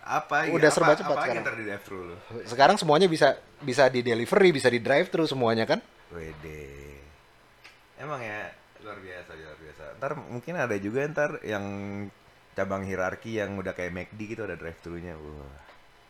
apa 0.00 0.42
ya, 0.42 0.50
udah 0.50 0.66
apa- 0.66 0.74
serba 0.74 0.92
cepat 0.92 1.14
apa 1.14 1.22
sekarang. 1.22 1.44
di 1.54 1.64
drive 1.64 1.84
thru? 1.86 2.00
Sekarang 2.42 2.74
semuanya 2.74 3.06
bisa 3.06 3.28
bisa 3.62 3.86
di 3.86 4.02
delivery, 4.02 4.50
bisa 4.50 4.66
di 4.66 4.82
drive 4.82 5.06
thru 5.06 5.22
semuanya 5.22 5.62
kan. 5.64 5.78
Wede. 6.10 6.96
Emang 7.96 8.18
ya 8.18 8.48
luar 8.80 8.98
biasa, 8.98 9.30
luar 9.32 9.58
biasa. 9.58 9.82
Ntar 10.00 10.12
mungkin 10.18 10.54
ada 10.56 10.76
juga 10.76 11.04
ntar 11.06 11.30
yang 11.44 11.64
cabang 12.50 12.82
hierarki 12.82 13.36
yang 13.36 13.54
udah 13.54 13.72
kayak 13.72 13.92
McD 13.92 14.20
gitu 14.26 14.42
ada 14.42 14.56
drive 14.56 14.80
thru-nya. 14.80 15.14
Wah. 15.14 15.52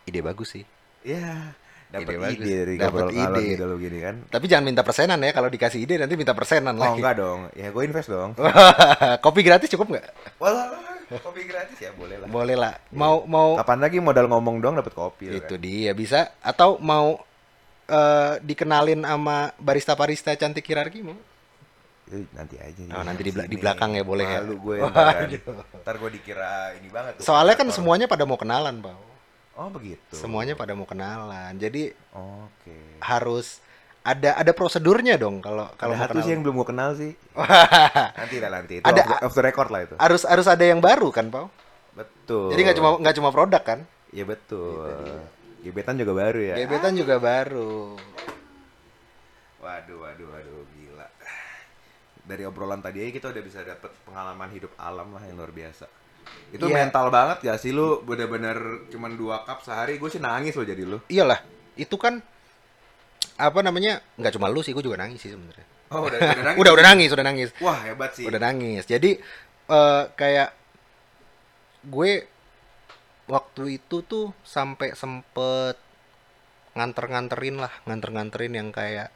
Ide 0.06 0.20
bagus 0.20 0.54
sih. 0.54 0.64
Ya, 1.00 1.52
dapat 1.88 2.12
Ide 2.12 2.36
ide, 2.36 2.56
dari 2.56 2.74
ngalor 2.76 3.10
ide. 3.10 3.42
gitu 3.54 3.64
gini 3.76 3.98
kan. 4.00 4.14
Tapi 4.26 4.44
jangan 4.46 4.64
minta 4.64 4.82
persenan 4.82 5.18
ya, 5.18 5.30
kalau 5.32 5.48
dikasih 5.48 5.80
ide 5.80 5.94
nanti 5.96 6.14
minta 6.14 6.32
persenan 6.32 6.76
Oh 6.76 6.80
lagi. 6.80 7.00
enggak 7.00 7.14
dong, 7.16 7.40
ya 7.52 7.68
gue 7.68 7.82
invest 7.82 8.08
dong. 8.08 8.30
Kopi 9.24 9.40
gratis 9.42 9.68
cukup 9.68 9.96
nggak? 9.96 10.06
Walah, 10.38 10.76
kopi 11.20 11.42
gratis 11.42 11.74
ya 11.76 11.90
boleh 11.90 12.16
lah. 12.20 12.26
Boleh 12.28 12.54
lah. 12.54 12.74
Mau 12.92 13.26
mau 13.26 13.58
Kapan 13.58 13.80
lagi 13.82 13.98
modal 13.98 14.28
ngomong 14.28 14.60
dong 14.60 14.78
dapat 14.78 14.92
kopi 14.94 15.24
ya 15.26 15.40
itu 15.40 15.54
kan? 15.56 15.60
dia 15.60 15.90
bisa 15.90 16.20
atau 16.38 16.78
mau 16.78 17.18
eh, 17.90 18.32
dikenalin 18.40 19.02
sama 19.02 19.50
barista-barista 19.58 20.30
cantik 20.34 20.62
hierarki 20.62 21.02
mau? 21.02 21.18
Eh, 22.10 22.26
nanti 22.34 22.58
aja. 22.58 22.82
Oh, 22.90 23.02
ya, 23.02 23.06
nanti 23.06 23.22
di 23.22 23.32
di 23.34 23.56
belakang 23.56 23.94
ya, 23.94 24.02
boleh 24.02 24.26
ya? 24.26 24.40
Malu 24.42 24.56
gue 24.58 24.76
ntar, 24.90 25.26
ntar 25.82 25.94
gue 25.94 26.10
dikira 26.10 26.74
ini 26.74 26.88
banget. 26.88 27.18
tuh, 27.18 27.26
Soalnya 27.26 27.54
kan 27.54 27.70
semuanya 27.70 28.06
pada 28.06 28.22
mau 28.22 28.34
kenalan, 28.34 28.82
Pak. 28.82 28.96
Oh 29.54 29.68
begitu. 29.68 30.14
Semuanya 30.14 30.54
pada 30.54 30.72
mau 30.72 30.86
kenalan. 30.86 31.54
Jadi 31.54 31.92
Oke. 32.10 32.98
harus 32.98 33.62
ada 34.00 34.32
ada 34.32 34.56
prosedurnya 34.56 35.20
dong 35.20 35.44
kalau 35.44 35.68
kalau 35.76 35.92
mau 35.92 36.08
satu 36.08 36.24
sih 36.24 36.32
yang 36.32 36.40
belum 36.40 36.56
gue 36.58 36.68
kenal 36.72 36.96
sih. 36.96 37.12
nanti 38.18 38.36
lah 38.40 38.50
nanti. 38.50 38.74
Itu 38.80 38.86
Ada- 38.88 39.22
off, 39.22 39.34
the- 39.36 39.44
record 39.44 39.68
lah 39.68 39.80
itu. 39.84 39.94
harus 40.00 40.22
harus 40.24 40.46
ada 40.48 40.64
yang 40.64 40.80
baru 40.80 41.12
kan, 41.12 41.28
Pak? 41.28 41.46
Betul. 41.94 42.54
Jadi 42.54 42.60
nggak 42.64 42.76
cuma 42.80 42.88
nggak 42.98 43.16
cuma 43.20 43.30
produk 43.30 43.62
kan? 43.62 43.78
Iya 44.10 44.24
betul. 44.26 45.20
Gebetan 45.60 45.96
juga 45.96 46.12
baru 46.16 46.40
ya. 46.40 46.54
Gebetan 46.56 46.94
juga 46.96 47.16
baru. 47.16 47.96
Waduh, 49.60 49.98
waduh, 50.00 50.26
waduh, 50.26 50.64
gila. 50.72 51.06
Dari 52.24 52.42
obrolan 52.44 52.80
tadi 52.80 53.04
aja 53.04 53.12
kita 53.12 53.26
udah 53.28 53.42
bisa 53.44 53.60
dapet 53.60 53.92
pengalaman 54.04 54.48
hidup 54.50 54.72
alam 54.80 55.12
lah 55.12 55.20
yang 55.22 55.36
luar 55.36 55.52
biasa. 55.52 55.84
Itu 56.48 56.64
Iya. 56.64 56.86
mental 56.86 57.10
banget 57.10 57.42
gak 57.42 57.58
sih 57.58 57.72
lu 57.72 58.00
bener-bener 58.00 58.86
cuman 58.88 59.16
dua 59.16 59.42
cup 59.42 59.60
sehari 59.60 59.98
gue 59.98 60.08
sih 60.08 60.22
nangis 60.22 60.54
lo 60.54 60.64
jadi 60.64 60.84
lu. 60.84 60.98
Iyalah, 61.08 61.42
itu 61.76 61.96
kan 62.00 62.22
apa 63.36 63.60
namanya? 63.60 64.04
nggak 64.20 64.36
cuma 64.36 64.48
lu 64.48 64.60
sih, 64.60 64.72
gue 64.72 64.84
juga 64.84 65.00
nangis 65.00 65.20
sih 65.20 65.32
sebenarnya. 65.32 65.64
Oh 65.90 66.06
udah, 66.06 66.18
udah 66.22 66.44
nangis. 66.44 66.58
Udah 66.62 66.70
udah 66.72 66.84
nangis, 66.86 67.08
udah 67.10 67.26
nangis. 67.26 67.48
Wah 67.58 67.78
hebat 67.82 68.14
sih. 68.14 68.24
Udah 68.24 68.38
nangis. 68.38 68.84
Jadi 68.86 69.18
eh, 69.68 70.02
kayak 70.14 70.54
gue 71.82 72.10
waktu 73.30 73.78
itu 73.78 74.02
tuh 74.02 74.34
sampai 74.42 74.98
sempet 74.98 75.78
nganter-nganterin 76.74 77.62
lah, 77.62 77.70
nganter-nganterin 77.86 78.52
yang 78.58 78.68
kayak 78.74 79.14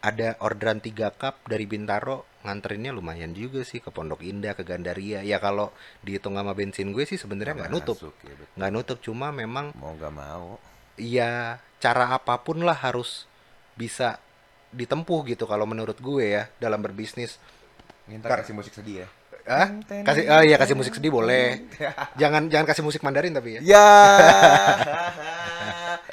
ada 0.00 0.38
orderan 0.40 0.80
3 0.80 1.12
cup 1.20 1.44
dari 1.44 1.68
Bintaro 1.68 2.24
nganterinnya 2.40 2.96
lumayan 2.96 3.36
juga 3.36 3.60
sih 3.68 3.84
ke 3.84 3.92
Pondok 3.92 4.24
Indah 4.24 4.56
ke 4.56 4.64
Gandaria 4.64 5.20
ya 5.20 5.36
kalau 5.36 5.76
dihitung 6.00 6.40
sama 6.40 6.56
bensin 6.56 6.96
gue 6.96 7.04
sih 7.04 7.20
sebenarnya 7.20 7.52
nggak 7.52 7.72
nutup 7.72 8.00
ya, 8.24 8.32
nggak 8.56 8.72
nutup 8.72 8.98
cuma 9.04 9.28
memang 9.28 9.76
Mau 9.76 9.92
gak 10.00 10.14
mau. 10.16 10.56
ya 10.96 11.60
cara 11.84 12.16
apa 12.16 12.40
pun 12.40 12.64
lah 12.64 12.80
harus 12.80 13.28
bisa 13.76 14.16
ditempuh 14.72 15.28
gitu 15.28 15.44
kalau 15.44 15.68
menurut 15.68 16.00
gue 16.00 16.24
ya 16.32 16.48
dalam 16.56 16.80
berbisnis 16.80 17.36
Minta 18.08 18.32
kasih 18.32 18.56
musik 18.56 18.72
sedih 18.72 19.04
ya. 19.04 19.08
Ah 19.50 19.68
kasih 20.06 20.24
oh 20.24 20.42
iya 20.42 20.54
kasih 20.54 20.78
musik 20.78 20.94
sedih 20.94 21.10
boleh 21.10 21.66
jangan 22.14 22.46
jangan 22.46 22.64
kasih 22.64 22.80
musik 22.80 23.02
Mandarin 23.02 23.34
tapi 23.34 23.58
ya 23.58 23.60
Ya. 23.66 23.86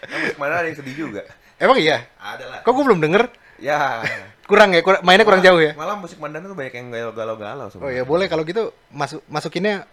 Yang 0.08 0.20
musik 0.24 0.38
yang 0.64 0.76
sedih 0.76 0.96
juga. 0.98 1.22
emang 1.58 1.78
iya 1.78 2.06
Ada 2.16 2.46
lah. 2.48 2.60
kok 2.62 2.72
gue 2.72 2.84
belum 2.84 2.98
denger 3.00 3.24
Ya. 3.58 4.06
kurang 4.46 4.70
ya 4.70 4.82
kurang, 4.82 5.02
mainnya 5.02 5.22
kurang 5.22 5.42
jauh 5.42 5.58
ya 5.58 5.74
Malah 5.74 5.98
musik 5.98 6.18
Mandarin 6.18 6.46
tuh 6.46 6.58
banyak 6.58 6.74
yang 6.74 6.88
galau-galau 6.90 7.70
oh 7.78 7.90
ya 7.90 8.02
boleh 8.02 8.26
kalau 8.26 8.42
gitu 8.42 8.74
masuk 8.90 9.22
masukinnya 9.26 9.86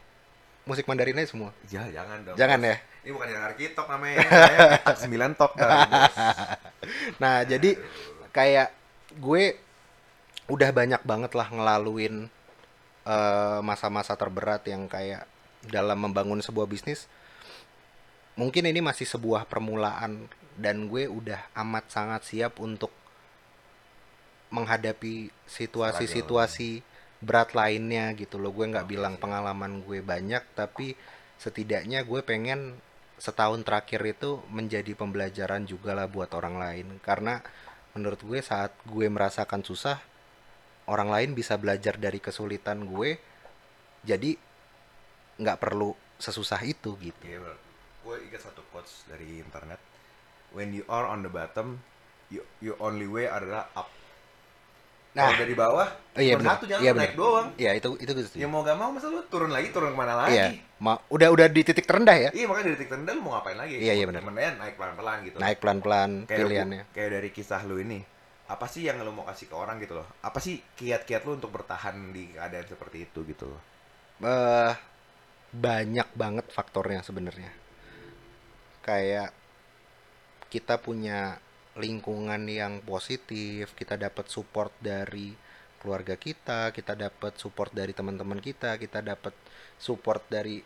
musik 0.65 0.85
Mandarin 0.85 1.17
aja 1.17 1.29
semua 1.29 1.53
Ya, 1.67 1.85
jangan 1.91 2.25
dong. 2.25 2.37
jangan 2.37 2.61
ya 2.63 2.77
Ini 3.05 3.13
bukan 3.13 3.29
hierarki 3.29 3.65
talk 3.73 3.85
namanya. 3.87 4.25
Sembilan 4.97 5.37
dah. 5.55 5.85
Nah, 7.21 7.45
jadi 7.45 7.77
kayak 8.31 8.73
gue 9.15 9.57
udah 10.47 10.71
banyak 10.71 11.01
banget 11.01 11.33
lah 11.33 11.49
ngelaluin 11.49 12.29
eh, 13.05 13.61
masa-masa 13.61 14.17
terberat 14.19 14.65
yang 14.69 14.89
kayak 14.89 15.29
dalam 15.65 16.01
membangun 16.01 16.41
sebuah 16.41 16.69
bisnis. 16.69 17.09
Mungkin 18.35 18.67
ini 18.67 18.83
masih 18.83 19.07
sebuah 19.07 19.47
permulaan 19.47 20.27
dan 20.59 20.91
gue 20.91 21.07
udah 21.07 21.55
amat 21.55 21.85
sangat 21.91 22.23
siap 22.27 22.59
untuk 22.59 22.91
menghadapi 24.51 25.31
situasi-situasi 25.47 26.83
berat 27.23 27.55
lainnya 27.55 28.11
gitu 28.19 28.37
loh. 28.43 28.51
Gue 28.51 28.67
nggak 28.69 28.91
bilang 28.91 29.15
pengalaman 29.17 29.83
gue 29.87 30.03
banyak, 30.03 30.43
tapi 30.59 30.99
setidaknya 31.39 32.03
gue 32.03 32.21
pengen 32.27 32.79
setahun 33.19 33.63
terakhir 33.63 34.03
itu 34.05 34.43
menjadi 34.51 34.93
pembelajaran 34.99 35.65
juga 35.65 35.95
lah 35.95 36.11
buat 36.11 36.35
orang 36.35 36.59
lain 36.59 36.87
karena 36.99 37.41
menurut 37.95 38.19
gue 38.27 38.43
saat 38.43 38.75
gue 38.91 39.07
merasakan 39.07 39.63
susah 39.63 40.03
orang 40.89 41.09
lain 41.09 41.31
bisa 41.33 41.57
belajar 41.57 41.97
dari 41.97 42.21
kesulitan 42.21 42.85
gue 42.85 43.17
jadi 44.05 44.37
nggak 45.41 45.59
perlu 45.59 45.97
sesusah 46.21 46.61
itu 46.63 46.95
gitu 47.01 47.25
Iya, 47.25 47.41
bro. 47.43 47.57
Gue 48.05 48.17
ingat 48.29 48.45
satu 48.45 48.61
quotes 48.69 49.09
dari 49.09 49.41
internet. 49.41 49.81
When 50.53 50.71
you 50.71 50.85
are 50.87 51.09
on 51.09 51.25
the 51.25 51.33
bottom, 51.33 51.81
you, 52.31 52.45
your 52.63 52.77
only 52.79 53.09
way 53.09 53.27
adalah 53.27 53.67
up. 53.75 53.89
Nah. 55.15 55.31
Kalau 55.31 55.47
dari 55.47 55.55
bawah, 55.55 55.87
oh, 55.89 56.21
iya 56.21 56.35
benar 56.35 56.59
satu 56.59 56.67
jalan 56.67 56.83
iya 56.83 56.91
naik 56.91 57.15
benar 57.15 57.23
doang. 57.23 57.47
iya 57.55 57.71
itu 57.79 57.89
itu 58.03 58.11
setuju. 58.19 58.43
Ya 58.43 58.47
mau 58.51 58.67
gak 58.67 58.75
mau 58.75 58.91
masa 58.91 59.07
lu 59.15 59.23
turun 59.31 59.55
lagi, 59.55 59.71
turun 59.71 59.95
ke 59.95 59.99
mana 59.99 60.15
lagi? 60.27 60.35
iya 60.35 60.47
ma 60.83 60.99
udah 61.07 61.31
udah 61.31 61.47
di 61.49 61.63
titik 61.63 61.87
terendah 61.87 62.19
ya 62.19 62.31
Iya 62.35 62.51
makanya 62.51 62.67
dari 62.67 62.77
titik 62.83 62.91
terendah 62.91 63.13
lu 63.15 63.23
mau 63.23 63.33
ngapain 63.39 63.55
lagi? 63.55 63.79
Iya, 63.79 63.95
iya, 63.95 64.05
benar. 64.11 64.27
Naik 64.27 64.75
pelan-pelan 64.75 65.17
gitu. 65.23 65.37
naik 65.39 65.59
pelan-pelan 65.63 66.11
kayak 66.27 66.39
pilihannya 66.45 66.83
kayak 66.91 67.11
dari 67.15 67.29
kisah 67.31 67.63
lu 67.63 67.79
ini. 67.79 68.03
Apa 68.45 68.69
sih 68.69 68.85
yang 68.85 69.01
lu 69.01 69.13
mau 69.13 69.25
kasih 69.25 69.49
ke 69.49 69.57
orang 69.57 69.81
gitu 69.81 69.97
loh? 69.97 70.09
Apa 70.21 70.37
sih 70.37 70.61
kiat-kiat 70.77 71.25
lu 71.25 71.41
untuk 71.41 71.53
bertahan 71.53 72.13
di 72.13 72.29
keadaan 72.33 72.67
seperti 72.69 73.09
itu 73.09 73.25
gitu 73.25 73.49
loh? 73.49 73.63
eh 74.23 74.75
banyak 75.55 76.09
banget 76.15 76.47
faktornya 76.51 77.03
sebenarnya. 77.03 77.51
Kayak 78.85 79.33
kita 80.53 80.79
punya 80.79 81.39
lingkungan 81.75 82.47
yang 82.47 82.79
positif, 82.87 83.75
kita 83.75 83.99
dapat 83.99 84.31
support 84.31 84.71
dari 84.79 85.35
keluarga 85.83 86.15
kita, 86.15 86.71
kita 86.71 86.95
dapat 86.95 87.35
support 87.37 87.75
dari 87.75 87.91
teman-teman 87.91 88.39
kita, 88.39 88.79
kita 88.79 89.03
dapat 89.03 89.35
support 89.77 90.23
dari 90.31 90.63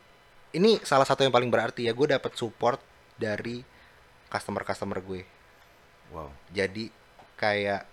ini 0.52 0.80
salah 0.84 1.04
satu 1.08 1.24
yang 1.24 1.32
paling 1.32 1.48
berarti 1.48 1.88
ya, 1.88 1.92
gue 1.92 2.08
dapat 2.08 2.32
support 2.36 2.80
dari 3.16 3.64
customer-customer 4.28 4.98
gue. 5.04 5.22
Wow. 6.12 6.32
Jadi 6.52 6.88
kayak 7.38 7.86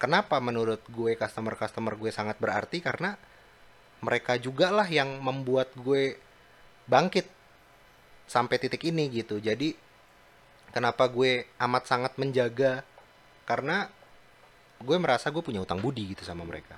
kenapa 0.00 0.40
menurut 0.40 0.80
gue 0.90 1.14
customer-customer 1.14 1.94
gue 2.00 2.10
sangat 2.10 2.40
berarti 2.40 2.80
karena 2.80 3.14
mereka 4.00 4.36
juga 4.40 4.72
lah 4.72 4.88
yang 4.88 5.20
membuat 5.20 5.72
gue 5.76 6.16
bangkit 6.88 7.28
sampai 8.28 8.56
titik 8.60 8.84
ini 8.88 9.08
gitu. 9.12 9.40
Jadi 9.40 9.76
kenapa 10.72 11.08
gue 11.08 11.48
amat 11.60 11.84
sangat 11.88 12.12
menjaga 12.16 12.84
karena 13.44 13.88
gue 14.80 14.96
merasa 15.00 15.32
gue 15.32 15.40
punya 15.40 15.62
utang 15.64 15.80
budi 15.80 16.16
gitu 16.16 16.24
sama 16.24 16.44
mereka. 16.44 16.76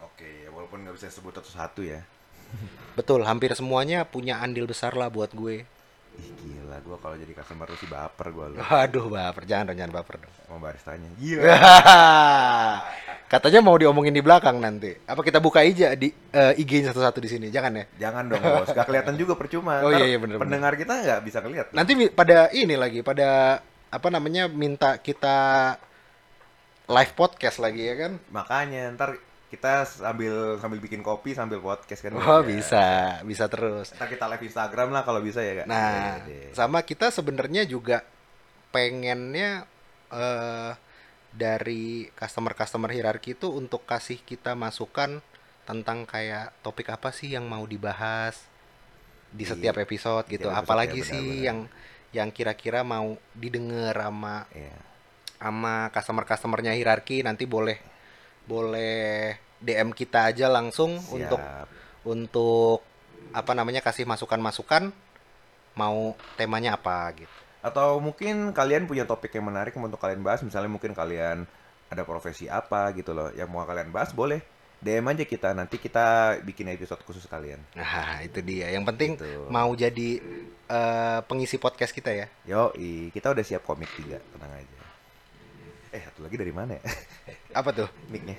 Oke, 0.00 0.48
walaupun 0.52 0.84
nggak 0.84 0.96
bisa 0.96 1.12
sebut 1.12 1.34
satu-satu 1.36 1.80
ya. 1.84 2.00
Betul, 2.94 3.26
hampir 3.26 3.50
semuanya 3.58 4.06
punya 4.06 4.38
andil 4.38 4.70
besar 4.70 4.94
lah 4.94 5.10
buat 5.10 5.34
gue. 5.34 5.66
Ih 6.14 6.30
gila, 6.42 6.76
gua 6.86 6.96
kalau 7.02 7.16
jadi 7.18 7.32
customer 7.34 7.66
lu 7.66 7.76
sih 7.78 7.90
baper 7.90 8.26
gua 8.30 8.46
lu. 8.52 8.56
Aduh, 8.62 9.06
baper, 9.10 9.42
jangan 9.46 9.72
dong, 9.72 9.78
jangan 9.78 9.92
baper 9.98 10.14
dong. 10.22 10.32
Mau 10.50 10.58
baristanya. 10.62 11.08
Gila. 11.18 11.50
Katanya 13.32 13.60
mau 13.66 13.74
diomongin 13.74 14.14
di 14.14 14.22
belakang 14.22 14.62
nanti. 14.62 14.94
Apa 15.10 15.24
kita 15.26 15.42
buka 15.42 15.66
aja 15.66 15.96
di 15.98 16.12
eh, 16.12 16.54
IG-nya 16.60 16.94
satu-satu 16.94 17.18
di 17.18 17.28
sini? 17.30 17.46
Jangan 17.50 17.72
ya. 17.74 17.84
Jangan 18.06 18.30
dong 18.30 18.42
bos, 18.42 18.70
gak 18.70 18.86
kelihatan 18.86 19.14
juga 19.18 19.34
percuma. 19.34 19.82
Oh, 19.82 19.90
Ntar 19.90 19.98
iya, 19.98 20.06
iya, 20.14 20.18
bener, 20.22 20.36
Pendengar 20.38 20.72
kita 20.78 20.92
nggak 21.02 21.20
bisa 21.26 21.38
kelihatan. 21.42 21.74
Nanti 21.74 21.92
pada 22.14 22.52
ini 22.54 22.78
lagi, 22.78 23.02
pada 23.02 23.58
apa 23.90 24.08
namanya 24.10 24.46
minta 24.46 24.98
kita 25.02 25.36
live 26.84 27.12
podcast 27.16 27.58
lagi 27.58 27.82
ya 27.82 27.94
kan? 27.96 28.12
Makanya 28.28 28.92
ntar 28.94 29.16
kita 29.54 29.86
sambil 29.86 30.58
sambil 30.58 30.78
bikin 30.78 30.98
kopi 31.00 31.30
sambil 31.32 31.58
podcast 31.58 32.02
kan. 32.02 32.12
Oh 32.14 32.42
Ya. 32.42 32.42
bisa, 32.42 32.86
bisa 33.22 33.46
terus. 33.46 33.94
Ntar 33.94 34.08
kita 34.08 34.26
live 34.26 34.44
Instagram 34.44 34.88
lah 34.90 35.02
kalau 35.02 35.20
bisa 35.20 35.38
ya 35.38 35.62
kak. 35.62 35.66
Nah, 35.66 36.18
deh. 36.22 36.50
sama 36.50 36.82
kita 36.82 37.08
sebenarnya 37.08 37.62
juga 37.64 38.02
pengennya 38.68 39.62
eh 40.10 40.72
dari 41.30 42.06
customer-customer 42.10 42.90
hierarki 42.90 43.34
itu 43.34 43.50
untuk 43.50 43.82
kasih 43.82 44.18
kita 44.20 44.54
masukan 44.54 45.18
tentang 45.64 46.04
kayak 46.04 46.54
topik 46.60 46.86
apa 46.88 47.10
sih 47.10 47.34
yang 47.34 47.46
mau 47.46 47.64
dibahas 47.64 48.38
di 49.30 49.42
setiap 49.42 49.74
episode 49.76 50.22
gitu. 50.28 50.46
episode, 50.46 50.62
Apalagi 50.62 51.00
ya, 51.00 51.06
sih 51.08 51.18
benar-benar. 51.18 51.42
yang 51.42 51.58
yang 52.14 52.28
kira-kira 52.30 52.86
mau 52.86 53.18
didengar 53.34 53.98
sama 53.98 54.46
Iya. 54.50 54.78
sama 55.34 55.74
customer-customernya 55.90 56.72
hierarki 56.72 57.20
nanti 57.20 57.42
boleh 57.44 57.82
boleh 58.44 59.34
DM 59.64 59.90
kita 59.90 60.28
aja 60.28 60.52
langsung 60.52 61.00
Siap. 61.00 61.10
untuk 61.16 61.40
untuk 62.04 62.78
apa 63.32 63.52
namanya 63.56 63.80
kasih 63.80 64.04
masukan-masukan 64.04 64.92
mau 65.74 66.14
temanya 66.36 66.76
apa 66.76 67.10
gitu. 67.16 67.32
Atau 67.64 67.98
mungkin 67.98 68.52
kalian 68.52 68.84
punya 68.84 69.08
topik 69.08 69.32
yang 69.32 69.48
menarik 69.48 69.72
untuk 69.74 69.96
kalian 69.96 70.20
bahas. 70.20 70.44
Misalnya 70.44 70.68
mungkin 70.68 70.92
kalian 70.92 71.48
ada 71.88 72.02
profesi 72.04 72.44
apa 72.46 72.92
gitu 72.92 73.16
loh 73.16 73.32
yang 73.32 73.48
mau 73.48 73.64
kalian 73.64 73.88
bahas 73.88 74.12
boleh 74.12 74.44
DM 74.84 75.06
aja 75.08 75.24
kita 75.24 75.56
nanti 75.56 75.80
kita 75.80 76.36
bikin 76.44 76.68
episode 76.68 77.00
khusus 77.08 77.24
kalian. 77.24 77.56
Nah, 77.72 78.20
itu 78.20 78.44
dia. 78.44 78.68
Yang 78.68 78.84
penting 78.92 79.10
Gitu. 79.16 79.48
mau 79.48 79.72
jadi 79.72 80.20
eh, 80.68 81.18
pengisi 81.24 81.56
podcast 81.56 81.96
kita 81.96 82.12
ya. 82.12 82.26
Yo, 82.44 82.68
kita 83.08 83.32
udah 83.32 83.44
siap 83.44 83.64
komik 83.64 83.88
tiga, 83.96 84.20
tenang 84.20 84.52
aja. 84.60 84.73
Eh, 85.94 86.02
satu 86.02 86.26
lagi 86.26 86.34
dari 86.34 86.50
mana 86.50 86.74
ya? 86.74 86.82
Apa 87.62 87.70
tuh? 87.70 87.86
Mic-nya. 88.10 88.34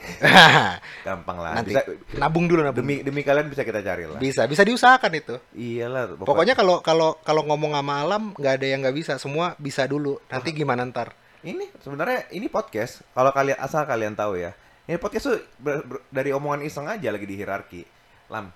Gampang 1.07 1.39
lah. 1.39 1.55
Nanti 1.55 1.71
Bisa, 1.71 1.87
nabung 2.19 2.51
dulu 2.51 2.59
nabung. 2.59 2.83
demi 2.83 2.99
demi 2.99 3.23
kalian 3.23 3.47
bisa 3.47 3.63
kita 3.63 3.79
cari 3.79 4.03
lah. 4.03 4.19
Bisa, 4.19 4.43
bisa 4.43 4.67
diusahakan 4.67 5.11
itu. 5.15 5.35
Iyalah, 5.55 6.19
Pokoknya 6.19 6.51
kalau 6.51 6.83
kalau 6.83 7.15
kalau 7.23 7.47
ngomong 7.47 7.79
sama 7.79 8.03
alam 8.03 8.35
nggak 8.35 8.53
ada 8.59 8.67
yang 8.67 8.83
nggak 8.83 8.97
bisa, 8.99 9.13
semua 9.15 9.55
bisa 9.55 9.87
dulu. 9.87 10.19
Nanti 10.27 10.51
gimana 10.51 10.83
ntar? 10.83 11.15
ini 11.45 11.69
sebenarnya 11.79 12.25
ini 12.33 12.49
podcast. 12.49 13.05
Kalau 13.13 13.29
kalian 13.29 13.55
asal 13.61 13.85
kalian 13.85 14.17
tahu 14.17 14.35
ya, 14.35 14.51
ini 14.89 14.97
podcast 14.97 15.29
tuh 15.29 15.37
ber- 15.61 15.85
ber- 15.85 16.03
dari 16.09 16.33
omongan 16.33 16.65
iseng 16.65 16.89
aja 16.89 17.13
lagi 17.13 17.23
di 17.23 17.37
hierarki. 17.37 17.85
Lam, 18.33 18.49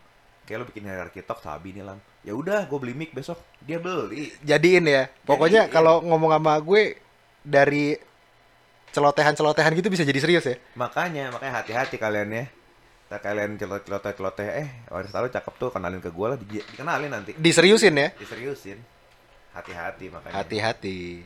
kayak 0.43 0.57
lo 0.57 0.65
bikin 0.65 0.89
hierarki 0.89 1.21
talk 1.21 1.37
sabi 1.39 1.71
nih 1.71 1.85
lam. 1.85 2.01
Ya 2.25 2.33
udah, 2.33 2.65
gue 2.65 2.77
beli 2.81 2.97
mic 2.97 3.13
besok. 3.13 3.37
Dia 3.61 3.77
beli. 3.77 4.33
Jadiin 4.41 4.89
ya. 4.89 5.05
Pokoknya 5.23 5.69
kalau 5.69 6.01
ngomong 6.01 6.33
sama 6.33 6.57
gue 6.59 6.97
dari 7.45 7.93
celotehan-celotehan 8.91 9.71
gitu 9.73 9.87
bisa 9.87 10.01
jadi 10.01 10.17
serius 10.17 10.45
ya. 10.45 10.55
Makanya, 10.73 11.29
makanya 11.29 11.61
hati-hati 11.61 11.95
kalian 11.95 12.29
ya. 12.29 12.45
Ntar 13.07 13.19
kalian 13.23 13.57
celoteh 13.57 14.13
celoteh 14.13 14.47
eh 14.55 14.69
waris 14.87 15.09
tahu 15.09 15.25
cakep 15.27 15.53
tuh 15.57 15.69
kenalin 15.69 15.97
ke 15.97 16.07
gue 16.07 16.27
lah 16.27 16.37
di- 16.37 16.61
dikenalin 16.63 17.09
nanti 17.09 17.33
Diseriusin 17.33 17.97
ya. 17.97 18.13
diseriusin 18.13 18.77
hati-hati 19.49 20.13
makanya 20.13 20.35
Hati-hati. 20.37 21.25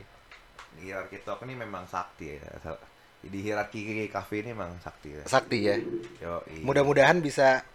di 0.74 0.80
hierarki 0.82 1.20
talk 1.22 1.44
ini 1.44 1.54
memang 1.54 1.84
sakti 1.86 2.34
ya 2.34 2.40
di 3.20 3.36
hierarki 3.38 3.84
cafe 4.08 4.42
ini 4.42 4.52
memang 4.52 4.80
sakti 4.80 5.12
ya 5.12 5.24
Sakti 5.28 5.58
ya. 5.60 5.76
Yo, 6.18 6.40
Mudah-mudahan 6.64 7.20
bisa 7.20 7.68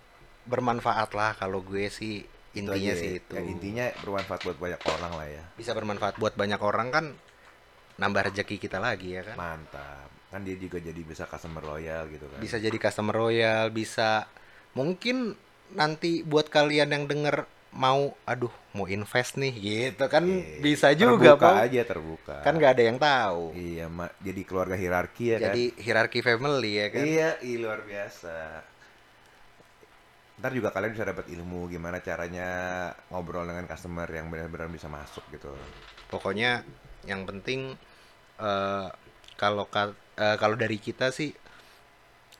bermanfaat 0.43 1.13
lah 1.13 1.37
kalau 1.37 1.61
gue 1.61 1.89
sih 1.89 2.25
intinya 2.57 2.97
sih 2.97 3.21
itu. 3.21 3.33
Ya, 3.33 3.45
intinya 3.45 3.85
bermanfaat 4.01 4.41
buat 4.43 4.57
banyak 4.57 4.81
orang 4.89 5.13
lah 5.15 5.29
ya 5.29 5.45
Bisa 5.53 5.77
bermanfaat 5.77 6.17
buat 6.17 6.33
banyak 6.33 6.57
orang 6.59 6.89
kan 6.89 7.05
nambah 7.99 8.31
rezeki 8.31 8.57
kita 8.63 8.79
lagi 8.79 9.19
ya 9.19 9.23
kan. 9.27 9.37
mantap. 9.37 10.09
Kan 10.31 10.47
dia 10.47 10.55
juga 10.55 10.79
jadi 10.79 11.01
bisa 11.03 11.27
customer 11.27 11.63
loyal 11.67 12.07
gitu 12.09 12.27
kan. 12.31 12.39
Bisa 12.39 12.57
jadi 12.63 12.79
customer 12.79 13.17
royal, 13.17 13.75
bisa 13.75 14.31
mungkin 14.73 15.35
nanti 15.75 16.23
buat 16.23 16.49
kalian 16.49 16.95
yang 16.95 17.05
denger 17.11 17.45
mau 17.69 18.17
aduh 18.25 18.51
mau 18.73 18.89
invest 18.89 19.37
nih 19.37 19.53
gitu 19.53 20.09
kan 20.09 20.25
Eh, 20.25 20.57
bisa 20.65 20.89
juga 20.97 21.37
terbuka 21.37 21.49
Pau. 21.53 21.65
aja 21.69 21.83
terbuka. 21.85 22.37
Kan 22.41 22.57
nggak 22.57 22.73
ada 22.79 22.85
yang 22.89 22.99
tahu. 23.03 23.53
Iya 23.53 23.87
ma- 23.93 24.15
jadi 24.25 24.41
keluarga 24.47 24.77
hierarki 24.79 25.37
ya 25.37 25.39
jadi 25.51 25.77
hierarki 25.77 26.25
family 26.25 26.73
ya 26.81 26.87
kan 26.89 26.97
kan? 26.97 27.05
Iya 27.05 27.29
ih, 27.45 27.57
luar 27.61 27.81
biasa. 27.85 28.65
Ntar 30.39 30.53
juga 30.55 30.71
kalian 30.71 30.95
bisa 30.95 31.05
dapat 31.05 31.27
ilmu 31.35 31.67
gimana 31.67 31.99
caranya 31.99 32.49
ngobrol 33.11 33.43
dengan 33.45 33.67
customer 33.67 34.07
yang 34.07 34.31
benar-benar 34.31 34.71
bisa 34.71 34.87
masuk 34.87 35.27
gitu. 35.35 35.51
Pokoknya 36.09 36.63
yang 37.05 37.27
penting 37.27 37.75
eh, 38.39 38.89
kalau 39.37 39.67
ka- 39.67 39.95
eh, 40.17 40.37
kalau 40.39 40.55
dari 40.59 40.79
kita 40.79 41.11
sih 41.11 41.31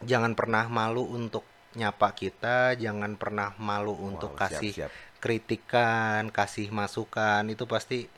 jangan 0.03 0.39
pernah 0.39 0.67
malu 0.71 1.03
untuk 1.11 1.43
nyapa 1.75 2.15
kita 2.17 2.75
jangan 2.79 3.15
pernah 3.21 3.53
malu 3.61 3.93
untuk 3.95 4.35
Wow, 4.35 4.41
kasih 4.41 4.73
siap. 4.73 4.91
kritikan 5.19 6.31
kasih 6.33 6.71
masukan 6.71 7.45
itu 7.51 7.67
pasti 7.69 8.09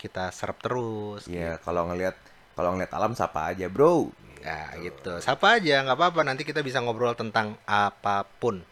kita 0.00 0.30
serap 0.34 0.58
terus 0.62 1.26
Iya, 1.28 1.58
kalau 1.62 1.86
ngelihat 1.88 2.16
kalau 2.58 2.74
ngelihat 2.74 2.92
alam 2.98 3.14
sapa 3.14 3.54
aja, 3.54 3.70
bro. 3.70 4.10
ya 4.42 4.70
gitu. 4.82 5.18
siapa 5.22 5.58
aja 5.58 5.82
nggak 5.86 5.94
apa-apa. 5.98 6.20
Nanti 6.26 6.42
kita 6.42 6.62
bisa 6.62 6.78
ngobrol 6.82 7.14
tentang 7.14 7.54
apa 7.66 8.26
pun. 8.26 8.62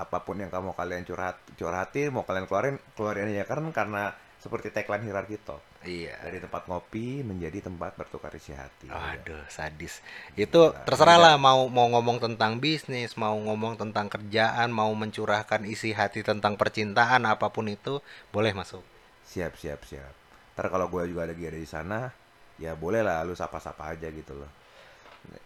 Apa 0.00 0.24
pun 0.24 0.40
yang 0.40 0.48
kamu 0.48 0.72
kalian 0.72 1.04
curhat 1.04 1.36
curhatin, 1.60 2.08
mau 2.12 2.24
kalian 2.24 2.48
keluarin, 2.48 2.76
keluarin 2.96 3.28
aja. 3.32 3.44
Karena 3.44 3.68
karena 3.72 4.02
seperti 4.42 4.74
tagline 4.74 5.06
hierarki 5.06 5.38
talk. 5.38 5.62
iya 5.86 6.18
Dari 6.18 6.42
tempat 6.42 6.66
ngopi 6.66 7.22
menjadi 7.22 7.62
tempat 7.62 7.94
bertukar 7.94 8.34
isi 8.34 8.50
hati. 8.50 8.90
Aduh, 8.90 9.46
sadis. 9.46 10.02
Itu 10.34 10.74
terserah 10.82 11.14
lah 11.14 11.34
mau 11.38 11.70
mau 11.70 11.86
ngomong 11.94 12.18
tentang 12.18 12.58
bisnis, 12.58 13.14
mau 13.14 13.38
ngomong 13.38 13.78
tentang 13.78 14.10
kerjaan, 14.10 14.74
mau 14.74 14.90
mencurahkan 14.98 15.62
isi 15.62 15.94
hati 15.94 16.26
tentang 16.26 16.58
percintaan 16.58 17.22
apa 17.22 17.54
pun 17.54 17.70
itu 17.70 18.02
boleh 18.34 18.50
masuk. 18.50 18.82
Siap, 19.30 19.54
siap, 19.54 19.86
siap. 19.86 20.10
Ntar 20.58 20.66
kalau 20.74 20.90
gue 20.90 21.14
juga 21.14 21.22
lagi 21.22 21.46
ada 21.46 21.56
di 21.62 21.70
sana, 21.70 22.10
ya 22.58 22.74
boleh 22.74 23.06
lah 23.06 23.22
lu 23.22 23.38
sapa-sapa 23.38 23.94
aja 23.94 24.10
gitu 24.10 24.34
loh. 24.34 24.50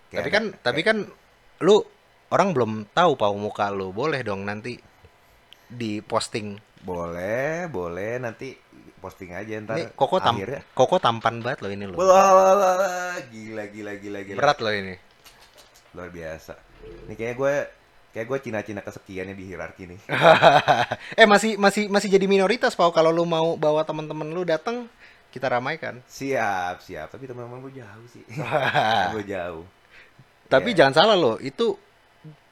Kayak 0.09 0.25
tapi 0.25 0.31
kan 0.33 0.45
tapi 0.65 0.81
kan 0.81 0.99
lu 1.61 1.85
orang 2.33 2.49
belum 2.57 2.73
tahu 2.97 3.13
pau 3.21 3.37
muka 3.37 3.69
lu. 3.69 3.93
Boleh 3.93 4.25
dong 4.25 4.49
nanti 4.49 4.81
di 5.69 6.01
posting. 6.01 6.65
boleh, 6.87 7.67
boleh 7.67 8.23
nanti 8.23 8.55
posting 9.07 9.31
aja 9.31 9.63
ntar. 9.63 9.79
Ini 9.79 9.95
Koko 9.95 10.19
tam 10.19 10.35
akhirnya. 10.35 10.67
Koko 10.75 10.99
tampan 10.99 11.39
banget 11.39 11.63
loh 11.63 11.71
ini 11.71 11.85
loh. 11.87 11.97
Wah, 11.97 13.15
gila, 13.31 13.71
gila, 13.71 13.93
gila, 13.97 14.19
gila. 14.27 14.37
Berat 14.37 14.59
loh 14.59 14.75
ini. 14.75 14.95
luar 15.93 16.11
biasa 16.11 16.53
ini 17.09 17.17
kayaknya 17.17 17.35
gue 17.35 17.55
kayak 18.13 18.27
gue 18.27 18.39
cina-cina 18.45 18.81
kesekiannya 18.81 19.33
di 19.33 19.49
hierarki 19.49 19.89
nih 19.89 20.01
eh 21.21 21.25
masih 21.25 21.57
masih 21.57 21.89
masih 21.89 22.13
jadi 22.13 22.29
minoritas 22.29 22.77
pau 22.77 22.93
kalau 22.93 23.09
lu 23.09 23.25
mau 23.25 23.57
bawa 23.57 23.81
teman-teman 23.81 24.29
lu 24.29 24.45
datang 24.45 24.93
kita 25.33 25.49
ramaikan. 25.49 26.05
siap 26.05 26.81
siap 26.81 27.09
tapi 27.09 27.25
teman-teman 27.25 27.65
gue 27.65 27.81
jauh 27.81 28.07
sih 28.09 28.21
gue 29.17 29.25
jauh 29.25 29.65
Tapi 30.47 30.71
Ya. 30.73 30.85
jangan 30.85 30.95
salah 30.95 31.17
loh, 31.17 31.37
itu 31.41 31.75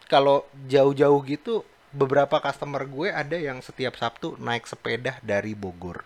kalau 0.09 0.43
jauh-jauh 0.65 1.21
gitu 1.29 1.63
beberapa 1.93 2.41
customer 2.41 2.83
gue 2.85 3.09
ada 3.09 3.37
yang 3.37 3.61
setiap 3.61 3.95
Sabtu 3.95 4.35
naik 4.37 4.65
sepeda 4.65 5.21
dari 5.21 5.53
Bogor. 5.55 6.03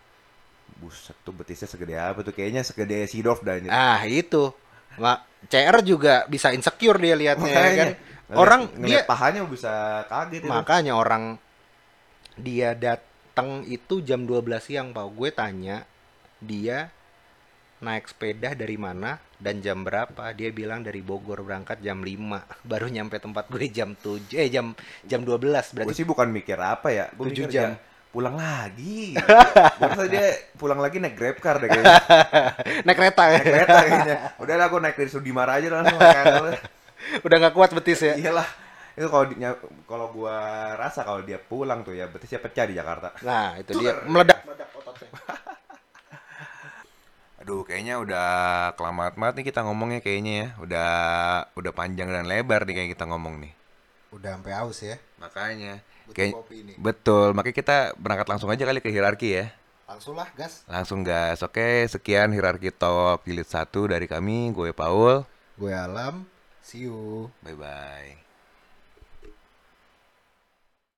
Buset 0.79 1.19
tuh 1.21 1.35
betisnya 1.35 1.67
segede 1.67 1.95
apa 1.95 2.23
tuh? 2.23 2.31
Kayaknya 2.31 2.63
segede 2.63 3.03
Seedorf 3.05 3.43
dah 3.43 3.55
anjir. 3.55 3.69
Ah, 3.69 4.03
itu. 4.05 4.55
Mak, 4.95 5.19
CR 5.47 5.77
juga 5.83 6.23
bisa 6.27 6.51
insecure 6.51 6.97
dia 6.97 7.15
lihatnya 7.15 7.51
ya 7.51 7.55
kan. 7.55 7.69
Ngeliat- 7.69 8.07
Orang 8.31 8.61
ngeliat 8.75 9.03
dia 9.03 9.09
pahanya 9.09 9.41
bisa 9.43 9.73
kaget 10.05 10.45
itu. 10.45 10.49
makanya 10.49 10.93
orang 10.95 11.41
dia 12.37 12.71
datang 12.73 13.65
itu 13.65 13.99
jam 14.01 14.23
12 14.23 14.39
siang, 14.61 14.93
Pak. 14.93 15.07
Gue 15.11 15.31
tanya 15.31 15.83
dia 16.39 16.93
naik 17.79 18.07
sepeda 18.07 18.53
dari 18.53 18.75
mana 18.75 19.17
dan 19.37 19.59
jam 19.59 19.81
berapa? 19.81 20.31
Dia 20.33 20.51
bilang 20.51 20.83
dari 20.83 20.99
Bogor 21.01 21.41
berangkat 21.41 21.79
jam 21.79 22.03
5. 22.03 22.43
Baru 22.71 22.87
nyampe 22.87 23.17
tempat 23.17 23.47
gue 23.49 23.67
jam 23.69 23.95
7 23.95 24.35
eh 24.37 24.49
jam 24.49 24.75
jam 25.03 25.23
12 25.23 25.41
Gue 25.49 25.75
berarti 25.75 25.95
sih 25.95 26.05
bukan 26.05 26.29
mikir 26.29 26.59
apa 26.59 26.89
ya, 26.89 27.05
gue 27.09 27.25
Tujuh 27.25 27.47
mikir 27.47 27.51
jam. 27.51 27.63
jam 27.73 27.87
pulang 28.09 28.37
lagi. 28.37 29.15
gue 29.79 29.85
rasa 29.85 30.09
dia 30.09 30.27
pulang 30.57 30.81
lagi 30.81 30.97
naik 30.99 31.15
grab 31.15 31.37
car 31.39 31.61
deh 31.61 31.69
kayaknya. 31.69 31.97
naik 32.87 32.97
kereta 32.97 33.23
ya. 33.29 33.39
Naik 33.39 33.45
kereta 33.47 33.79
kayaknya. 33.85 34.17
Udahlah 34.41 34.67
gue 34.73 34.81
naik 34.81 34.97
dari 34.97 35.11
Sudimara 35.13 35.53
aja 35.61 35.69
langsung. 35.69 36.01
Udah 37.27 37.37
nggak 37.39 37.55
kuat 37.55 37.71
betis 37.77 38.01
ya. 38.03 38.15
Iyalah. 38.17 38.49
Itu 38.99 39.07
kalau 39.07 39.25
di- 39.31 39.39
nya- 39.39 39.55
kalau 39.87 40.11
gua 40.11 40.35
rasa 40.75 41.07
kalau 41.07 41.23
dia 41.23 41.39
pulang 41.39 41.87
tuh 41.87 41.95
ya 41.95 42.11
betisnya 42.11 42.43
pecah 42.43 42.67
di 42.67 42.75
Jakarta. 42.75 43.15
Nah, 43.23 43.55
itu 43.55 43.79
dia 43.79 43.95
meledak 44.03 44.43
meledak 44.43 44.75
ototnya. 44.75 45.07
Aduh, 47.39 47.63
kayaknya 47.63 48.03
udah 48.03 48.29
kelamaan 48.75 49.15
banget 49.15 49.35
nih 49.39 49.47
kita 49.55 49.63
ngomongnya 49.63 50.03
kayaknya 50.03 50.33
ya. 50.35 50.49
Udah 50.59 50.91
udah 51.55 51.71
panjang 51.71 52.11
dan 52.11 52.27
lebar 52.27 52.67
nih 52.67 52.75
kayak 52.75 52.91
kita 52.99 53.07
ngomong 53.07 53.39
nih. 53.39 53.53
Udah 54.11 54.35
sampai 54.35 54.53
aus 54.59 54.83
ya. 54.83 54.99
Makanya 55.23 55.79
kayak 56.15 56.35
betul, 56.79 57.33
makanya 57.37 57.57
kita 57.57 57.77
berangkat 57.99 58.29
langsung 58.29 58.49
aja 58.49 58.65
kali 58.65 58.81
ke 58.81 58.91
hierarki 58.93 59.39
ya. 59.39 59.47
Langsung 59.89 60.15
lah, 60.21 60.29
gas. 60.37 60.69
Langsung 60.69 61.01
gas. 61.01 61.41
Oke, 61.41 61.89
sekian 61.89 62.29
hierarki 62.37 62.69
talk 62.69 63.25
jilid 63.25 63.49
1 63.49 63.89
dari 63.89 64.05
kami, 64.05 64.53
gue 64.53 64.77
Paul. 64.77 65.25
Gue 65.57 65.73
Alam. 65.73 66.29
See 66.61 66.85
you. 66.85 67.33
Bye 67.41 67.57
bye. 67.57 68.28